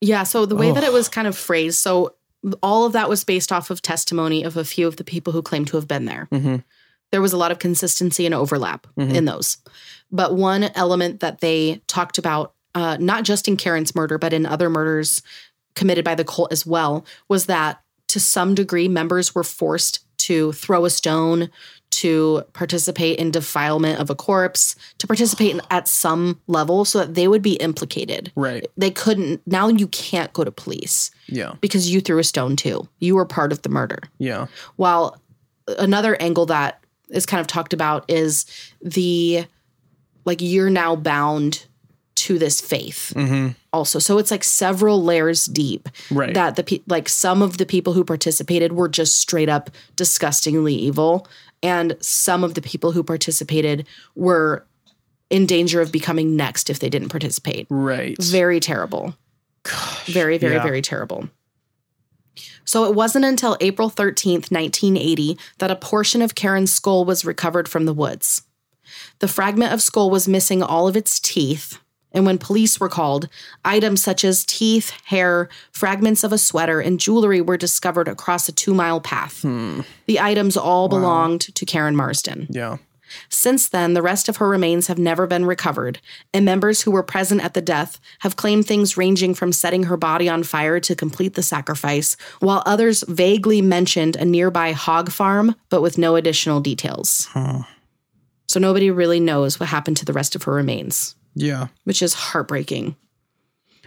[0.06, 0.24] Yeah.
[0.24, 2.16] So the way that it was kind of phrased, so
[2.62, 5.42] all of that was based off of testimony of a few of the people who
[5.42, 6.28] claimed to have been there.
[6.32, 6.58] mm-hmm.
[7.12, 9.14] There was a lot of consistency and overlap Mhm.
[9.16, 9.58] in those.
[10.12, 14.46] But one element that they talked about, uh, not just in Karen's murder, but in
[14.46, 15.22] other murders
[15.76, 20.52] committed by the cult as well, was that to some degree, members were forced to
[20.54, 21.50] throw a stone,
[22.02, 27.14] to participate in defilement of a corpse, to participate in, at some level so that
[27.16, 28.32] they would be implicated.
[28.36, 32.56] right They couldn't, now you can't go to police yeah because you threw a stone
[32.56, 32.88] too.
[33.00, 34.00] You were part of the murder.
[34.18, 35.22] yeah While
[35.80, 38.46] another angle that is kind of talked about is
[38.82, 39.46] the
[40.26, 41.66] like you're now bound
[42.16, 43.50] to this faith mm-hmm.
[43.74, 44.00] also.
[44.00, 47.94] So it's like several layers deep right that the pe- like some of the people
[47.94, 51.28] who participated were just straight up disgustingly evil
[51.62, 54.66] and some of the people who participated were
[55.30, 57.68] in danger of becoming next if they didn't participate.
[57.70, 59.16] right Very terrible.
[59.64, 60.64] Gosh, Very, very, yeah.
[60.64, 61.30] very terrible.
[62.66, 67.68] So it wasn't until April 13th, 1980, that a portion of Karen's skull was recovered
[67.68, 68.44] from the woods.
[69.20, 71.80] The fragment of skull was missing all of its teeth,
[72.16, 73.30] and when police were called,
[73.64, 78.52] items such as teeth, hair, fragments of a sweater, and jewelry were discovered across a
[78.52, 79.42] two mile path.
[79.42, 79.82] Hmm.
[80.08, 82.48] The items all belonged to Karen Marsden.
[82.50, 82.78] yeah
[83.30, 86.00] Since then, the rest of her remains have never been recovered,
[86.34, 89.98] and members who were present at the death have claimed things ranging from setting her
[89.98, 95.56] body on fire to complete the sacrifice, while others vaguely mentioned a nearby hog farm,
[95.70, 97.28] but with no additional details.
[97.32, 97.64] Huh.
[98.48, 102.14] So nobody really knows what happened to the rest of her remains, yeah which is
[102.14, 102.96] heartbreaking.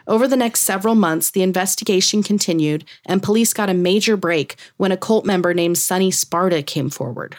[0.06, 4.90] Over the next several months, the investigation continued, and police got a major break when
[4.90, 7.36] a cult member named Sunny Sparta came forward.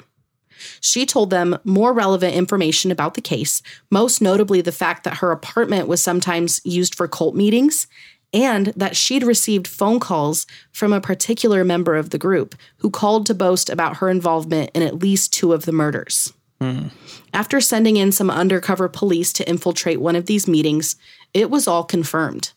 [0.80, 5.32] She told them more relevant information about the case, most notably the fact that her
[5.32, 7.88] apartment was sometimes used for cult meetings
[8.32, 13.26] and that she'd received phone calls from a particular member of the group who called
[13.26, 16.34] to boast about her involvement in at least two of the murders.
[17.34, 20.96] After sending in some undercover police to infiltrate one of these meetings,
[21.34, 22.52] it was all confirmed.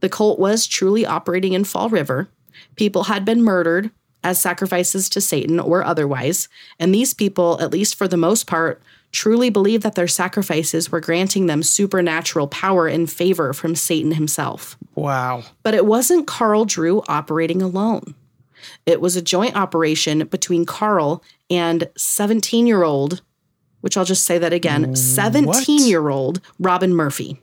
[0.00, 2.28] The cult was truly operating in Fall River.
[2.76, 3.90] People had been murdered
[4.24, 8.82] as sacrifices to Satan or otherwise, and these people, at least for the most part,
[9.12, 14.76] truly believed that their sacrifices were granting them supernatural power and favor from Satan himself.
[14.94, 18.14] wow But it wasn't Carl Drew operating alone.
[18.84, 23.22] It was a joint operation between Carl and 17 year old,
[23.86, 27.38] which I'll just say that again 17 year old Robin Murphy.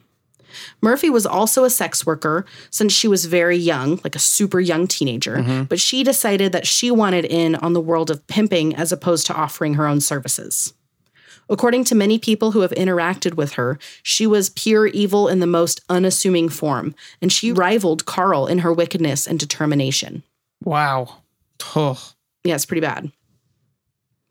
[0.82, 4.86] Murphy was also a sex worker since she was very young, like a super young
[4.86, 5.64] teenager, mm-hmm.
[5.64, 9.34] but she decided that she wanted in on the world of pimping as opposed to
[9.34, 10.74] offering her own services.
[11.48, 15.48] According to many people who have interacted with her, she was pure evil in the
[15.48, 20.24] most unassuming form, and she rivaled Carl in her wickedness and determination.
[20.62, 21.20] wow
[21.78, 22.12] oh.
[22.44, 23.14] Yeah, it's pretty bad.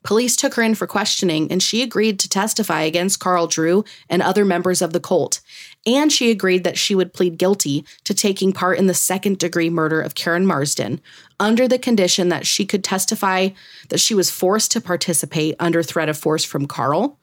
[0.03, 4.21] Police took her in for questioning, and she agreed to testify against Carl Drew and
[4.21, 5.41] other members of the cult.
[5.87, 9.71] And she agreed that she would plead guilty to taking part in the second degree
[9.71, 11.01] murder of Karen Marsden
[11.39, 13.51] under the condition that she could testify
[13.89, 17.19] that she was forced to participate under threat of force from Carl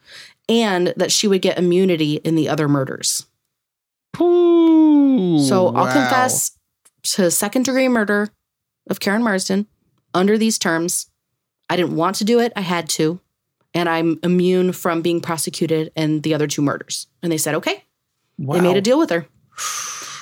[0.47, 3.25] and that she would get immunity in the other murders.
[4.19, 5.93] Ooh, So I'll wow.
[5.93, 6.51] confess
[7.03, 8.29] to second degree murder
[8.89, 9.67] of Karen Marsden
[10.13, 11.08] under these terms.
[11.69, 13.19] I didn't want to do it, I had to.
[13.73, 17.07] And I'm immune from being prosecuted in the other two murders.
[17.21, 17.83] And they said, okay.
[18.39, 19.27] They made a deal with her.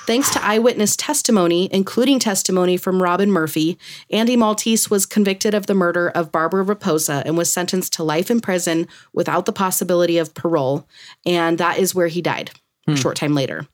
[0.08, 3.78] Thanks to eyewitness testimony, including testimony from Robin Murphy,
[4.10, 8.32] Andy Maltese was convicted of the murder of Barbara Raposa and was sentenced to life
[8.32, 10.88] in prison without the possibility of parole.
[11.26, 12.52] And that is where he died
[12.88, 12.96] a hmm.
[12.96, 13.68] short time later.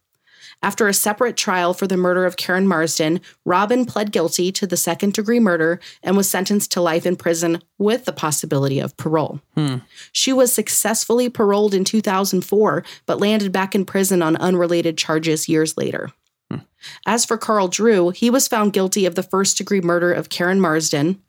[0.64, 4.78] After a separate trial for the murder of Karen Marsden, Robin pled guilty to the
[4.78, 9.42] second degree murder and was sentenced to life in prison with the possibility of parole.
[9.56, 9.80] Hmm.
[10.14, 15.76] She was successfully paroled in 2004, but landed back in prison on unrelated charges years
[15.76, 16.12] later.
[16.50, 16.60] Hmm.
[17.06, 20.62] As for Carl Drew, he was found guilty of the first degree murder of Karen
[20.62, 21.22] Marsden,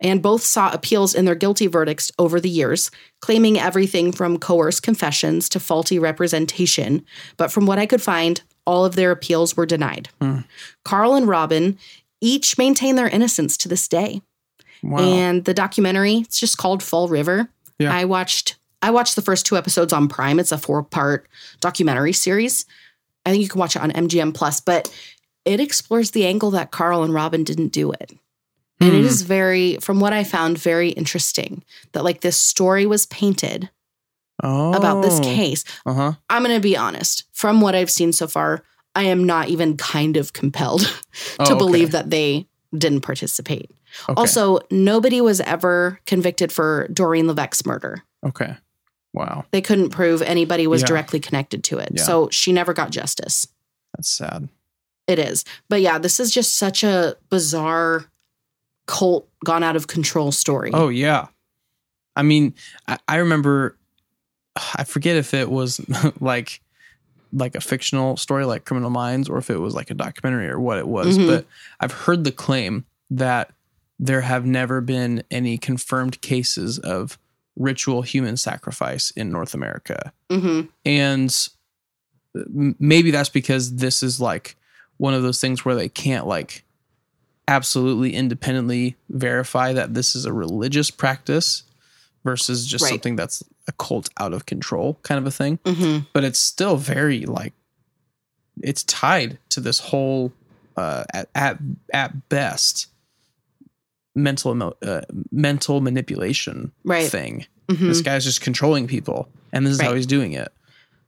[0.00, 4.82] and both sought appeals in their guilty verdicts over the years, claiming everything from coerced
[4.82, 7.04] confessions to faulty representation.
[7.36, 10.08] But from what I could find, all of their appeals were denied.
[10.84, 11.76] Carl and Robin
[12.20, 14.22] each maintain their innocence to this day.
[14.82, 14.98] Wow.
[15.00, 17.48] And the documentary, it's just called Fall River.
[17.78, 17.92] Yeah.
[17.94, 20.38] I watched I watched the first two episodes on Prime.
[20.40, 21.28] It's a four-part
[21.60, 22.64] documentary series.
[23.26, 24.90] I think you can watch it on MGM Plus, but
[25.44, 28.12] it explores the angle that Carl and Robin didn't do it.
[28.80, 29.06] And it Hmm.
[29.06, 31.62] is very, from what I found, very interesting
[31.92, 33.68] that like this story was painted
[34.42, 34.72] oh.
[34.74, 35.64] about this case.
[35.86, 36.12] Uh huh.
[36.28, 37.24] I'm going to be honest.
[37.32, 38.62] From what I've seen so far,
[38.94, 40.82] I am not even kind of compelled
[41.44, 43.70] to believe that they didn't participate.
[44.16, 48.02] Also, nobody was ever convicted for Doreen Levesque's murder.
[48.24, 48.56] Okay.
[49.12, 49.44] Wow.
[49.50, 50.88] They couldn't prove anybody was Yeah.
[50.88, 51.90] directly connected to it.
[51.94, 52.02] Yeah.
[52.02, 53.46] So she never got justice.
[53.96, 54.48] That's sad.
[55.08, 55.44] It is.
[55.68, 58.04] But yeah, this is just such a bizarre
[58.86, 60.70] cult gone out of control story.
[60.72, 61.26] Oh yeah.
[62.14, 62.54] I mean,
[62.86, 63.76] I, I remember.
[64.56, 65.80] I forget if it was
[66.20, 66.60] like
[67.32, 70.58] like a fictional story like Criminal Minds or if it was like a documentary or
[70.58, 71.16] what it was.
[71.16, 71.26] Mhm.
[71.28, 71.46] But
[71.78, 73.52] I've heard the claim that
[74.00, 77.18] there have never been any confirmed cases of
[77.56, 80.12] ritual human sacrifice in North America.
[80.30, 81.48] hmm and
[82.78, 84.56] maybe that's because this is like
[84.98, 86.64] one of those things where they can't like
[87.48, 91.64] absolutely independently verify that this is a religious practice
[92.24, 92.90] versus just Right.
[92.90, 96.76] something that's a cult out of control kind of a thing hmm but it's still
[96.76, 97.52] very like
[98.62, 100.32] it's tied to this whole
[100.76, 101.58] uh at at,
[101.92, 102.88] at best
[104.14, 107.10] mental emo- uh, mental manipulation Right.
[107.10, 110.52] thing hmm this guy's just controlling people and this is how he's doing it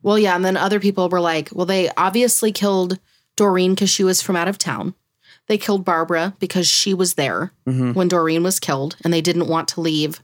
[0.03, 0.35] Well, yeah.
[0.35, 2.99] And then other people were like, well, they obviously killed
[3.37, 4.95] Doreen because she was from out of town.
[5.47, 7.95] They killed Barbara because she was there Mhm.
[7.95, 10.21] when Doreen was killed, and they didn't want to leave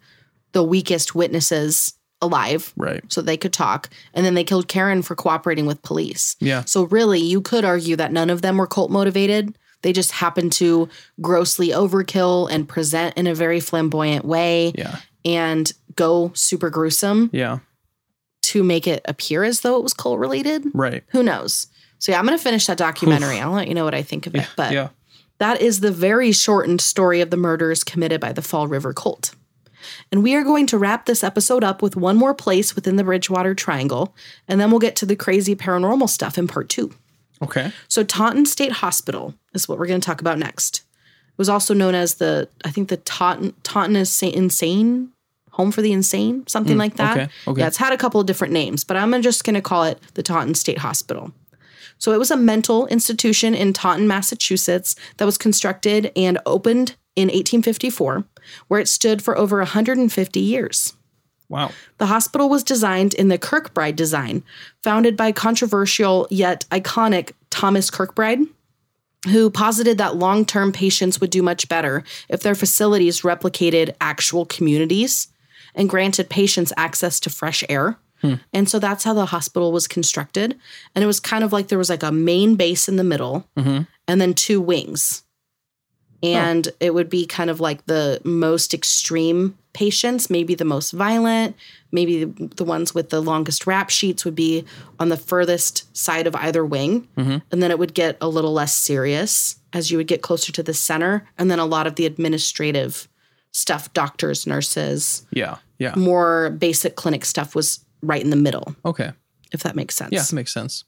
[0.59, 3.89] the weakest witnesses alive right so they could talk.
[4.13, 6.35] And then they killed Karen for cooperating with police.
[6.41, 9.57] yeah So, really, you could argue that none of them were cult motivated.
[9.83, 10.89] They just happened to
[11.21, 17.61] grossly overkill and present in a very flamboyant way yeah and go super gruesome yeah
[18.43, 20.67] to make it appear as though it was cult related.
[20.75, 21.69] right Who knows?
[22.01, 23.39] So, yeah, I'm going to finish that documentary.
[23.39, 24.49] I'll let you know what I think of it.
[24.57, 24.89] But yeah
[25.39, 29.37] that is the very shortened story of the murders committed by the Fall River cult.
[30.11, 33.05] And we are going to wrap this episode up with one more place within the
[33.05, 34.15] Bridgewater Triangle,
[34.47, 36.93] and then we'll get to the crazy paranormal stuff in part two.
[37.43, 40.83] okay So, Taunton State Hospital is what we're going to talk about next.
[40.99, 45.13] It was also known as the, I think, the Taunton, Taunton is Sa- Insane
[45.53, 47.17] Home for the Insane, something mm, like that.
[47.17, 47.61] okay, okay.
[47.61, 50.01] Yeah, it's had a couple of different names, but I'm just going to call it
[50.15, 51.33] the Taunton State Hospital.
[51.99, 57.27] So, it was a mental institution in Taunton, Massachusetts that was constructed and opened in
[57.27, 58.25] 1854,
[58.69, 60.95] where it stood for over 150 years.
[61.49, 64.43] wow The hospital was designed in the Kirkbride design,
[64.83, 68.47] founded by controversial yet iconic Thomas Kirkbride,
[69.27, 74.45] who posited that long term patients would do much better if their facilities replicated actual
[74.45, 75.29] communities
[75.75, 77.99] and granted patients access to fresh air.
[78.21, 78.35] Hmm.
[78.53, 80.59] And so that's how the hospital was constructed.
[80.95, 83.47] And it was kind of like there was like a main base in the middle
[83.57, 83.83] mm-hmm.
[84.09, 85.23] and then two wings.
[86.23, 91.55] And it would be kind of like the most extreme patients, maybe the most violent,
[91.93, 94.65] maybe the ones with the longest rap sheets would be
[94.99, 97.07] on the furthest side of either wing.
[97.17, 97.39] Mm-hmm.
[97.53, 100.63] And then it would get a little less serious as you would get closer to
[100.63, 101.25] the center.
[101.39, 103.09] And then a lot of the administrative
[103.53, 109.13] stuff, doctors, nurses, yeah yeah more basic clinic stuff was right in the middle, okay
[109.53, 110.13] if that makes sense.
[110.13, 110.85] yeah makes sense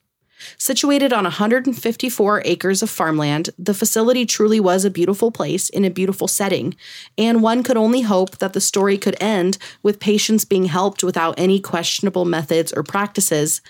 [0.59, 5.91] Situated on 154 acres of farmland, the facility truly was a beautiful place in a
[5.91, 6.75] beautiful setting,
[7.17, 11.35] and one could only hope that the story could end with patients being helped without
[11.39, 13.61] any questionable methods or practices.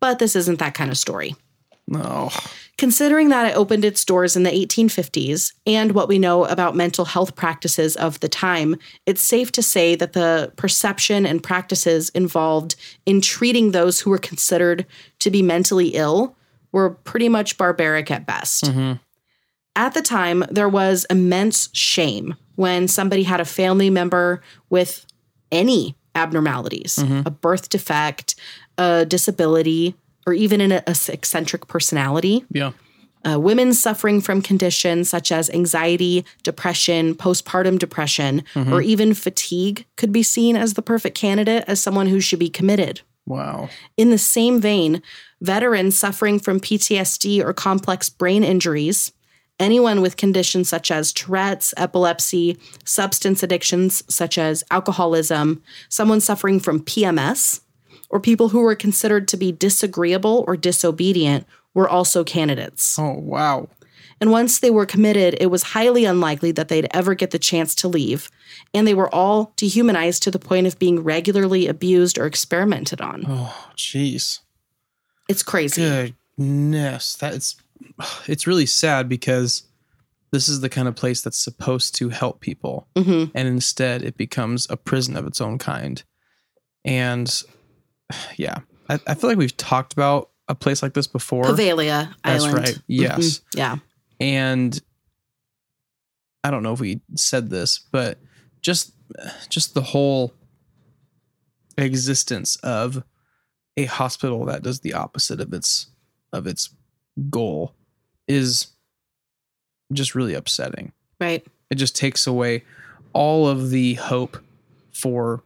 [0.00, 1.36] But this isn't that kind of story.
[1.86, 2.30] no
[2.80, 7.04] Considering that it opened its doors in the 1850s and what we know about mental
[7.04, 8.74] health practices of the time,
[9.04, 14.16] it's safe to say that the perception and practices involved in treating those who were
[14.16, 14.86] considered
[15.18, 16.34] to be mentally ill
[16.72, 18.64] were pretty much barbaric at best.
[18.64, 18.94] Mm-hmm.
[19.76, 25.04] At the time, there was immense shame when somebody had a family member with
[25.52, 27.26] any abnormalities, mm-hmm.
[27.26, 28.36] a birth defect,
[28.78, 29.94] a disability,
[30.26, 32.44] or even an eccentric personality.
[32.50, 32.72] Yeah.
[33.22, 38.42] Uh, women suffering from conditions such as anxiety, depression, postpartum depression,
[38.72, 42.48] or even fatigue could be seen as the perfect candidate as someone who should be
[42.48, 43.02] committed.
[43.26, 43.68] wow.
[43.98, 45.02] In the same vein,
[45.42, 49.12] veterans suffering from PTSD or complex brain injuries,
[49.58, 56.80] anyone with conditions such as Tourette's, epilepsy, substance addictions such as alcoholism, someone suffering from
[56.80, 57.60] PMS,
[58.10, 62.98] or people who were considered to be disagreeable or disobedient were also candidates.
[62.98, 63.68] Oh, wow.
[64.20, 67.74] And once they were committed, it was highly unlikely that they'd ever get the chance
[67.76, 68.30] to leave.
[68.74, 73.24] And they were all dehumanized to the point of being regularly abused or experimented on.
[73.26, 74.40] Oh, jeez.
[75.28, 76.14] It's crazy.
[76.36, 77.14] Goodness.
[77.14, 77.56] That's
[78.26, 79.62] it's really sad because
[80.32, 82.88] this is the kind of place that's supposed to help people.
[82.96, 86.02] hmm And instead it becomes a prison of its own kind.
[86.84, 87.42] And
[88.36, 88.58] yeah,
[88.88, 91.44] I, I feel like we've talked about a place like this before.
[91.44, 92.58] Poveglia That's Island.
[92.58, 92.78] right.
[92.86, 93.18] Yes.
[93.18, 93.42] Mhm.
[93.54, 93.76] Yeah.
[94.20, 94.80] and
[96.42, 98.18] I don't know if we said this, but
[98.62, 98.92] just
[99.48, 100.32] just the whole
[101.76, 103.02] existence of
[103.76, 105.90] a hospital that does the opposite of its
[106.32, 106.74] of its
[107.28, 107.74] goal
[108.28, 108.68] is
[109.92, 110.92] just really upsetting.
[111.20, 111.46] Right.
[111.70, 112.64] It just takes away
[113.12, 114.38] all of the hope
[114.92, 115.42] for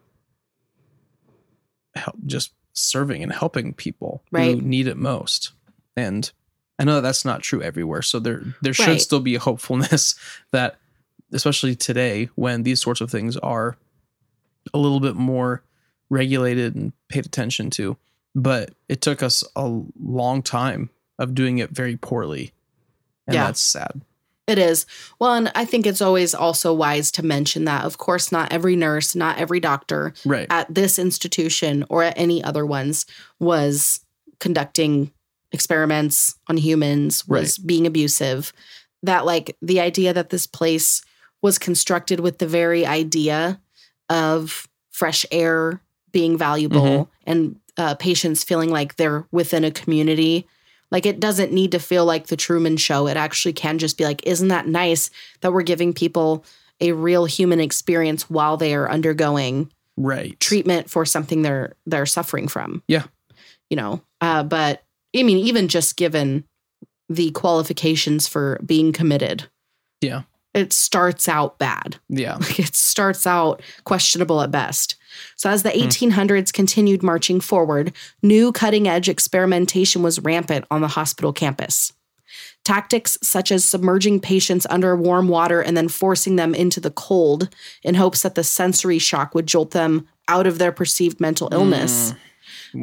[1.97, 4.55] help just serving and helping people Right.
[4.57, 5.53] who need it most.
[5.97, 6.31] And
[6.79, 8.03] I know that that's not true everywhere.
[8.03, 9.01] So there there should Right.
[9.01, 10.15] still be a hopefulness
[10.53, 10.79] that
[11.33, 13.77] especially today when these sorts of things are
[14.73, 15.63] a little bit more
[16.11, 17.97] regulated and paid attention to.
[18.35, 22.53] But it took us a long time of doing it very poorly.
[23.27, 23.45] And Yeah.
[23.45, 24.01] that's sad.
[24.47, 24.85] It is.
[25.19, 28.77] Well, and I think it's always also wise to mention that, of course, not every
[28.77, 30.47] nurse, not every doctor Right.
[30.51, 33.07] at this institution or at any other ones
[33.41, 34.01] was
[34.41, 35.13] conducting
[35.51, 38.53] experiments on humans, was being abusive.
[39.03, 41.01] That, like, the idea that this place
[41.41, 43.61] was constructed with the very idea
[44.11, 45.81] of fresh air
[46.13, 50.47] being valuable and uh, patients feeling like they're within a community.
[50.95, 53.09] Like, it doesn't need to feel like the Truman Show.
[53.09, 56.45] It actually can just be like, isn't that nice that we're giving people
[56.81, 60.39] a real human experience while they are undergoing Right.
[60.41, 62.83] treatment for something they're they're suffering from.
[62.89, 63.05] Yeah.
[63.71, 64.83] You know, uh, but
[65.17, 66.45] I mean, even just given
[67.09, 69.49] the qualifications for being committed,
[70.01, 70.23] Yeah.
[70.55, 71.97] it starts out bad.
[72.09, 72.37] Yeah.
[72.41, 74.95] Like it starts out questionable at best.
[75.37, 75.81] So as the hmm.
[75.89, 77.93] 1800s continued marching forward,
[78.23, 81.93] new cutting edge experimentation was rampant on the hospital campus.
[82.65, 87.49] Tactics such as submerging patients under warm water and then forcing them into the cold
[87.83, 91.55] in hopes that the sensory shock would jolt them out of their perceived mental hmm.
[91.55, 92.15] illness.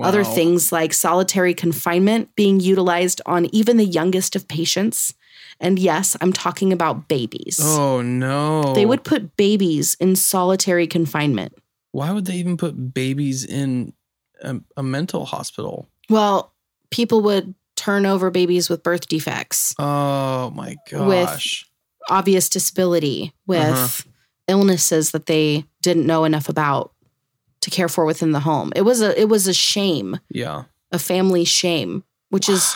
[0.01, 0.33] Other Wow.
[0.33, 5.13] things like solitary confinement being utilized on even the youngest of patients.
[5.59, 7.59] And yes, I'm talking about babies.
[7.61, 8.73] Oh no.
[8.73, 11.53] They would put babies in solitary confinement.
[11.91, 13.93] Why would they even put babies in
[14.41, 15.87] a, a mental hospital?
[16.09, 16.53] Well,
[16.89, 21.63] people would turn over babies with birth defects, Oh my gosh.
[21.63, 21.67] With-
[22.09, 24.03] obvious disability, with Uh-huh.
[24.47, 26.93] illnesses that they didn't know enough about
[27.61, 28.73] to care for within the home.
[28.75, 30.63] It was a it was a shame, yeah.
[30.91, 32.75] a family shame, which is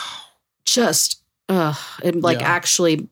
[0.64, 2.48] just uh it like Yeah.
[2.48, 3.08] actually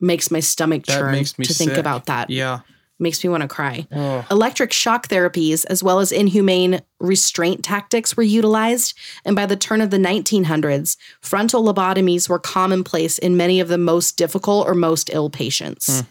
[0.00, 2.30] makes my stomach That churn to think about that.
[2.30, 2.60] Yeah.
[2.98, 3.86] Makes me want to cry.
[3.92, 4.24] Oh.
[4.30, 8.96] Electric shock therapies, as well as inhumane restraint tactics, were utilized.
[9.24, 13.78] And by the turn of the 1900s, frontal lobotomies were commonplace in many of the
[13.78, 16.00] most difficult or most ill patients.
[16.00, 16.06] Hmm.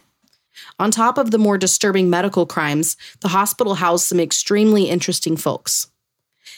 [0.78, 5.88] On top of the more disturbing medical crimes, the hospital housed some extremely interesting folks.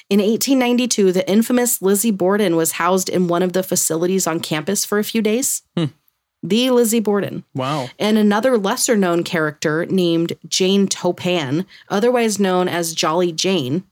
[0.10, 4.86] In 1892, the infamous Lizzie Borden was housed in one of the facilities on campus
[4.86, 5.64] for a few days.
[5.76, 5.86] Hmm.
[6.44, 7.90] The Lizzie Borden Wow.
[8.00, 13.84] and another lesser known character named Jane Toppan, otherwise known as Jolly Jane.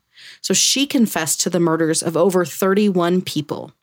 [0.41, 3.74] So she confessed to the murders of over 31 people,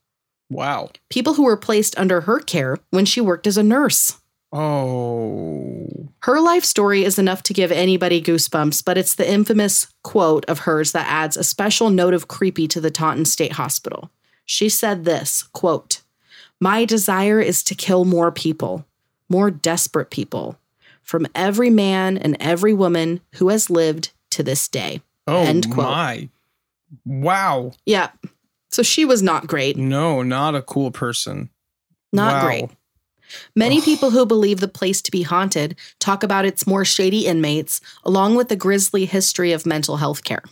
[0.51, 0.91] Wow.
[1.11, 4.19] people who were placed under her care when she worked as a nurse.
[4.53, 5.87] Oh.
[6.21, 10.61] Her life story is enough to give anybody goosebumps, but it's the infamous quote of
[10.61, 14.11] hers that adds a special note of creepy to the Taunton State Hospital.
[14.45, 16.02] She said this quote,
[16.63, 18.87] My desire is to kill more people,
[19.29, 20.61] more desperate people,
[21.03, 25.03] from every man and every woman who has lived to this day.
[25.27, 25.89] Oh End quote.
[25.89, 26.29] my.
[27.05, 27.73] Wow.
[27.85, 28.11] Yeah.
[28.71, 29.77] So she was not great.
[29.77, 31.51] No, not a cool person.
[32.13, 32.47] Not Wow.
[32.47, 32.71] great.
[33.57, 37.81] Many people who believe the place to be haunted talk about its more shady inmates,
[38.05, 40.45] along with the grisly history of mental health care.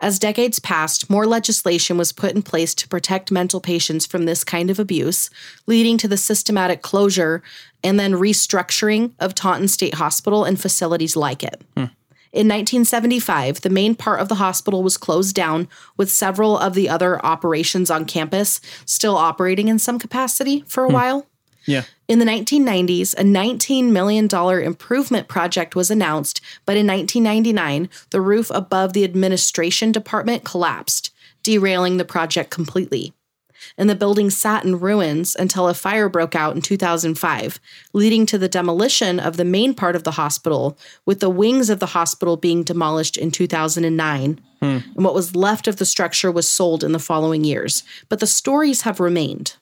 [0.00, 4.44] As decades passed, more legislation was put in place to protect mental patients from this
[4.44, 5.30] kind of abuse,
[5.66, 7.42] leading to the systematic closure
[7.82, 11.62] and then restructuring of Taunton State Hospital and facilities like it.
[11.76, 11.86] Hmm.
[12.32, 16.88] In 1975, the main part of the hospital was closed down, with several of the
[16.88, 20.94] other operations on campus still operating in some capacity for a hmm.
[20.94, 21.26] while.
[21.66, 21.82] Yeah.
[22.08, 24.26] In the 1990s, a $19 million
[24.64, 31.12] improvement project was announced, but in 1999, the roof above the administration department collapsed,
[31.42, 33.12] derailing the project completely.
[33.78, 37.60] and the building sat in ruins until a fire broke out in 2005,
[37.92, 41.80] leading to the demolition of the main part of the hospital, with the wings of
[41.80, 44.40] the hospital being demolished in 2009.
[44.60, 44.66] Hmm.
[44.66, 47.82] And what was left of the structure was sold in the following years.
[48.08, 49.56] But the stories have remained.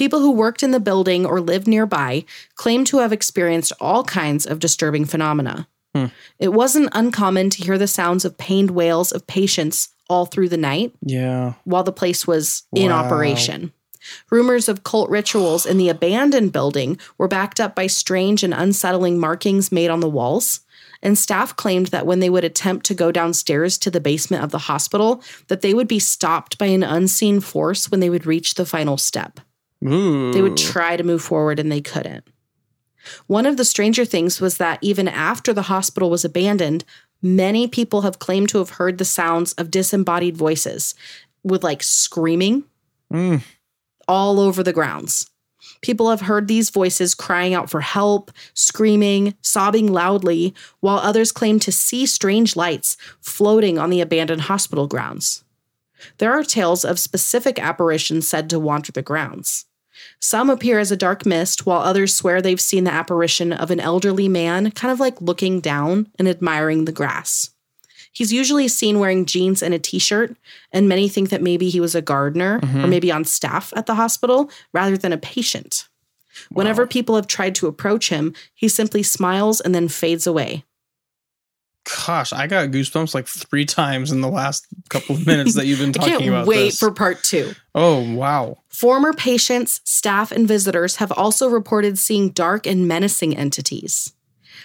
[0.00, 2.24] People who worked in the building or lived nearby
[2.54, 5.68] claim to have experienced all kinds of disturbing phenomena.
[5.94, 6.06] Hmm.
[6.38, 10.56] It wasn't uncommon to hear the sounds of pained wails of patients all through the
[10.56, 11.52] night Yeah.
[11.64, 13.72] while the place was in operation.
[14.30, 19.18] Rumors of cult rituals in the abandoned building were backed up by strange and unsettling
[19.18, 20.60] markings made on the walls.
[21.02, 24.50] And staff claimed that when they would attempt to go downstairs to the basement of
[24.50, 28.54] the hospital, that they would be stopped by an unseen force when they would reach
[28.54, 29.40] the final step.
[29.84, 30.32] Ooh.
[30.32, 32.24] They would try to move forward and they couldn't.
[33.26, 36.84] One of the stranger things was that even after the hospital was abandoned,
[37.22, 40.94] many people have claimed to have heard the sounds of disembodied voices
[41.42, 42.64] with like screaming
[43.12, 43.42] Mm.
[44.06, 45.28] all over the grounds.
[45.82, 51.58] People have heard these voices crying out for help, screaming, sobbing loudly, while others claim
[51.60, 55.42] to see strange lights floating on the abandoned hospital grounds.
[56.18, 59.66] There are tales of specific apparitions said to wander the grounds.
[60.20, 63.80] Some appear as a dark mist, while others swear they've seen the apparition of an
[63.80, 67.50] elderly man, kind of like looking down and admiring the grass.
[68.12, 70.36] He's usually seen wearing jeans and a t shirt,
[70.72, 72.90] and many think that maybe he was a gardener or mm-hmm.
[72.90, 75.88] maybe on staff at the hospital rather than a patient.
[76.50, 80.64] Whenever people have tried to approach him, he simply smiles and then fades away.
[82.06, 85.78] Gosh, I got goosebumps like three times in the last couple of minutes that you've
[85.78, 86.78] been talking I can't about wait this.
[86.78, 87.54] for part two.
[87.74, 88.58] oh wow.
[88.68, 94.12] Former patients, staff, and visitors have also reported seeing dark and menacing entities.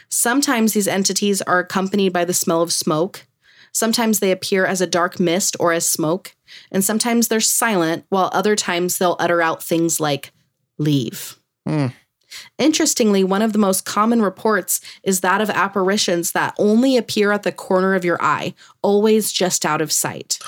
[0.10, 3.26] Sometimes these entities are accompanied by the smell of smoke.
[3.72, 6.36] Sometimes they appear as a dark mist or as smoke.
[6.72, 10.32] And sometimes they're silent, while other times they'll utter out things like,
[10.78, 11.38] leave.
[11.68, 11.88] Hmm.
[12.58, 17.44] Interestingly, one of the most common reports is that of apparitions that only appear at
[17.44, 20.40] the corner of your eye, always just out of sight.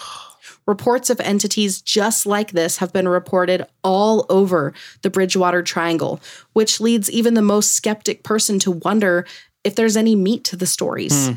[0.65, 6.19] Reports of entities just like this have been reported all over the Bridgewater Triangle,
[6.53, 9.25] which leads even the most skeptic person to wonder
[9.63, 11.27] if there's any meat to the stories.
[11.27, 11.33] Hmm.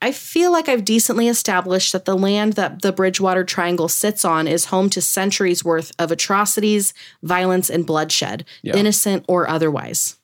[0.00, 4.46] I feel like I've decently established that the land that the Bridgewater Triangle sits on
[4.46, 8.76] is home to centuries worth of atrocities, violence, and bloodshed, Yeah.
[8.76, 10.16] innocent or otherwise.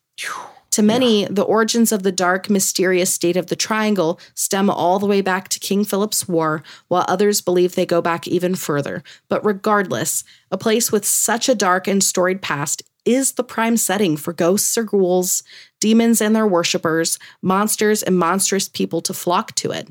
[0.71, 5.07] To many, the origins of the dark, mysterious state of the triangle stem all the
[5.07, 9.05] way back to King Philip's War, while others believe they go back even further.
[9.29, 14.16] But regardless, a place with such a dark and storied past is the prime setting
[14.16, 15.43] for ghosts or ghouls,
[15.81, 19.89] demons and their worshippers, monsters and monstrous people to flock to it.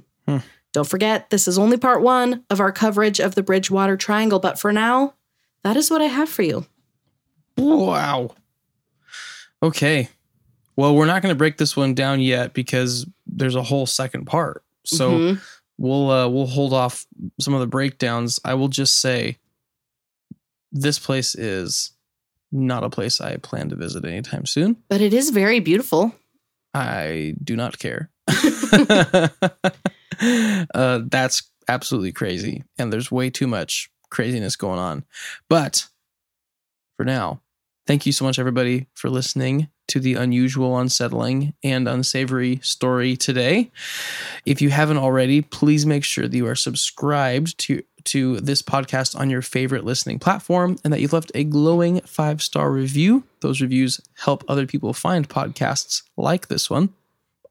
[0.73, 4.57] Don't forget, this is only part one of our coverage of the Bridgewater Triangle, but
[4.59, 5.13] for now,
[5.63, 6.65] that is what I have for you.
[7.57, 8.31] Wow.
[9.61, 10.09] Okay.
[10.75, 14.25] Well, we're not going to break this one down yet because there's a whole second
[14.25, 14.63] part.
[14.83, 15.41] So Mhm.
[15.77, 17.05] we'll uh, we'll hold off
[17.39, 18.39] some of the breakdowns.
[18.43, 19.37] I will just say
[20.71, 21.91] this place is
[22.53, 24.77] not a place I plan to visit anytime soon.
[24.87, 26.15] but it is very beautiful.
[26.73, 28.09] I do not care.
[30.73, 32.63] uh, that's absolutely crazy.
[32.77, 35.05] And there's way too much craziness going on.
[35.49, 35.87] But
[36.97, 37.41] for now,
[37.87, 43.71] thank you so much, everybody, for listening to the unusual, unsettling, and unsavory story today.
[44.45, 49.17] If you haven't already, please make sure that you are subscribed to to this podcast
[49.19, 53.23] on your favorite listening platform and that you've left a glowing five star review.
[53.41, 56.93] Those reviews help other people find podcasts like this one.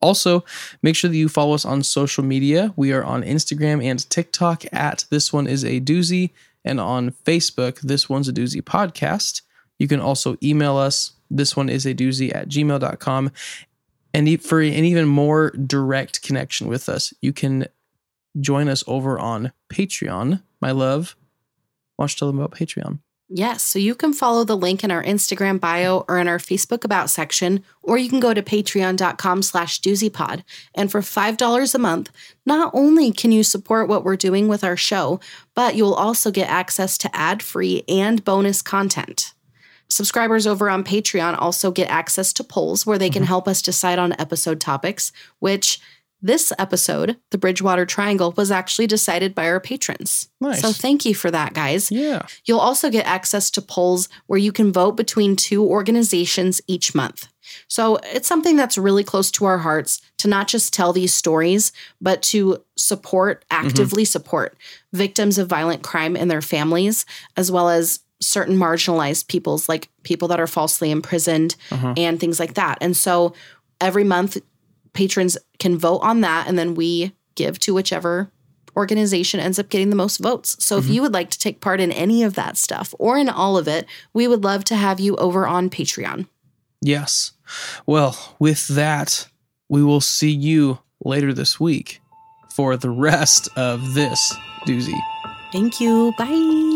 [0.00, 0.44] Also,
[0.82, 2.74] make sure that you follow us on social media.
[2.76, 6.30] We are on Instagram and TikTok at This One Is a Doozy,
[6.64, 9.42] and on Facebook, This One's a Doozy Podcast.
[9.78, 13.30] You can also email us, This One Is a Doozy at gmail.com.
[14.14, 17.66] And for an even more direct connection with us, you can
[18.40, 20.42] join us over on Patreon.
[20.60, 21.16] My love,
[21.96, 23.00] why don't you tell them about Patreon?
[23.34, 26.84] Yes, so you can follow the link in our Instagram bio or in our Facebook
[26.84, 30.44] About section, or you can go to patreon.com slash doozypod.
[30.74, 32.10] And for $5 a month,
[32.44, 35.18] not only can you support what we're doing with our show,
[35.54, 39.32] but you'll also get access to ad-free and bonus content.
[39.88, 43.28] Subscribers over on Patreon also get access to polls where they can mm-hmm.
[43.28, 45.80] help us decide on episode topics, which
[46.24, 50.28] This episode, the Bridgewater Triangle, was actually decided by our patrons.
[50.40, 50.60] Nice.
[50.60, 51.90] So thank you for that, guys.
[51.90, 52.22] Yeah.
[52.44, 57.26] You'll also get access to polls where you can vote between two organizations each month.
[57.66, 61.72] So it's something that's really close to our hearts to not just tell these stories,
[62.00, 64.56] but to support, actively support
[64.92, 67.04] victims of violent crime and their families,
[67.36, 71.94] as well as certain marginalized peoples, like people that are falsely imprisoned Uh-huh.
[71.96, 72.78] and things like that.
[72.80, 73.34] And so
[73.80, 74.38] every month,
[74.92, 78.30] patrons can vote on that, and then we give to whichever
[78.76, 80.56] organization ends up getting the most votes.
[80.64, 80.92] So if mm-hmm.
[80.94, 83.68] you would like to take part in any of that stuff or in all of
[83.68, 86.26] it, we would love to have you over on Patreon.
[86.80, 87.32] Yes.
[87.86, 89.28] Well, with that,
[89.68, 92.00] we will see you later this week
[92.54, 94.34] for the rest of this
[94.66, 94.98] doozy.
[95.52, 96.14] Thank you.
[96.16, 96.71] Bye.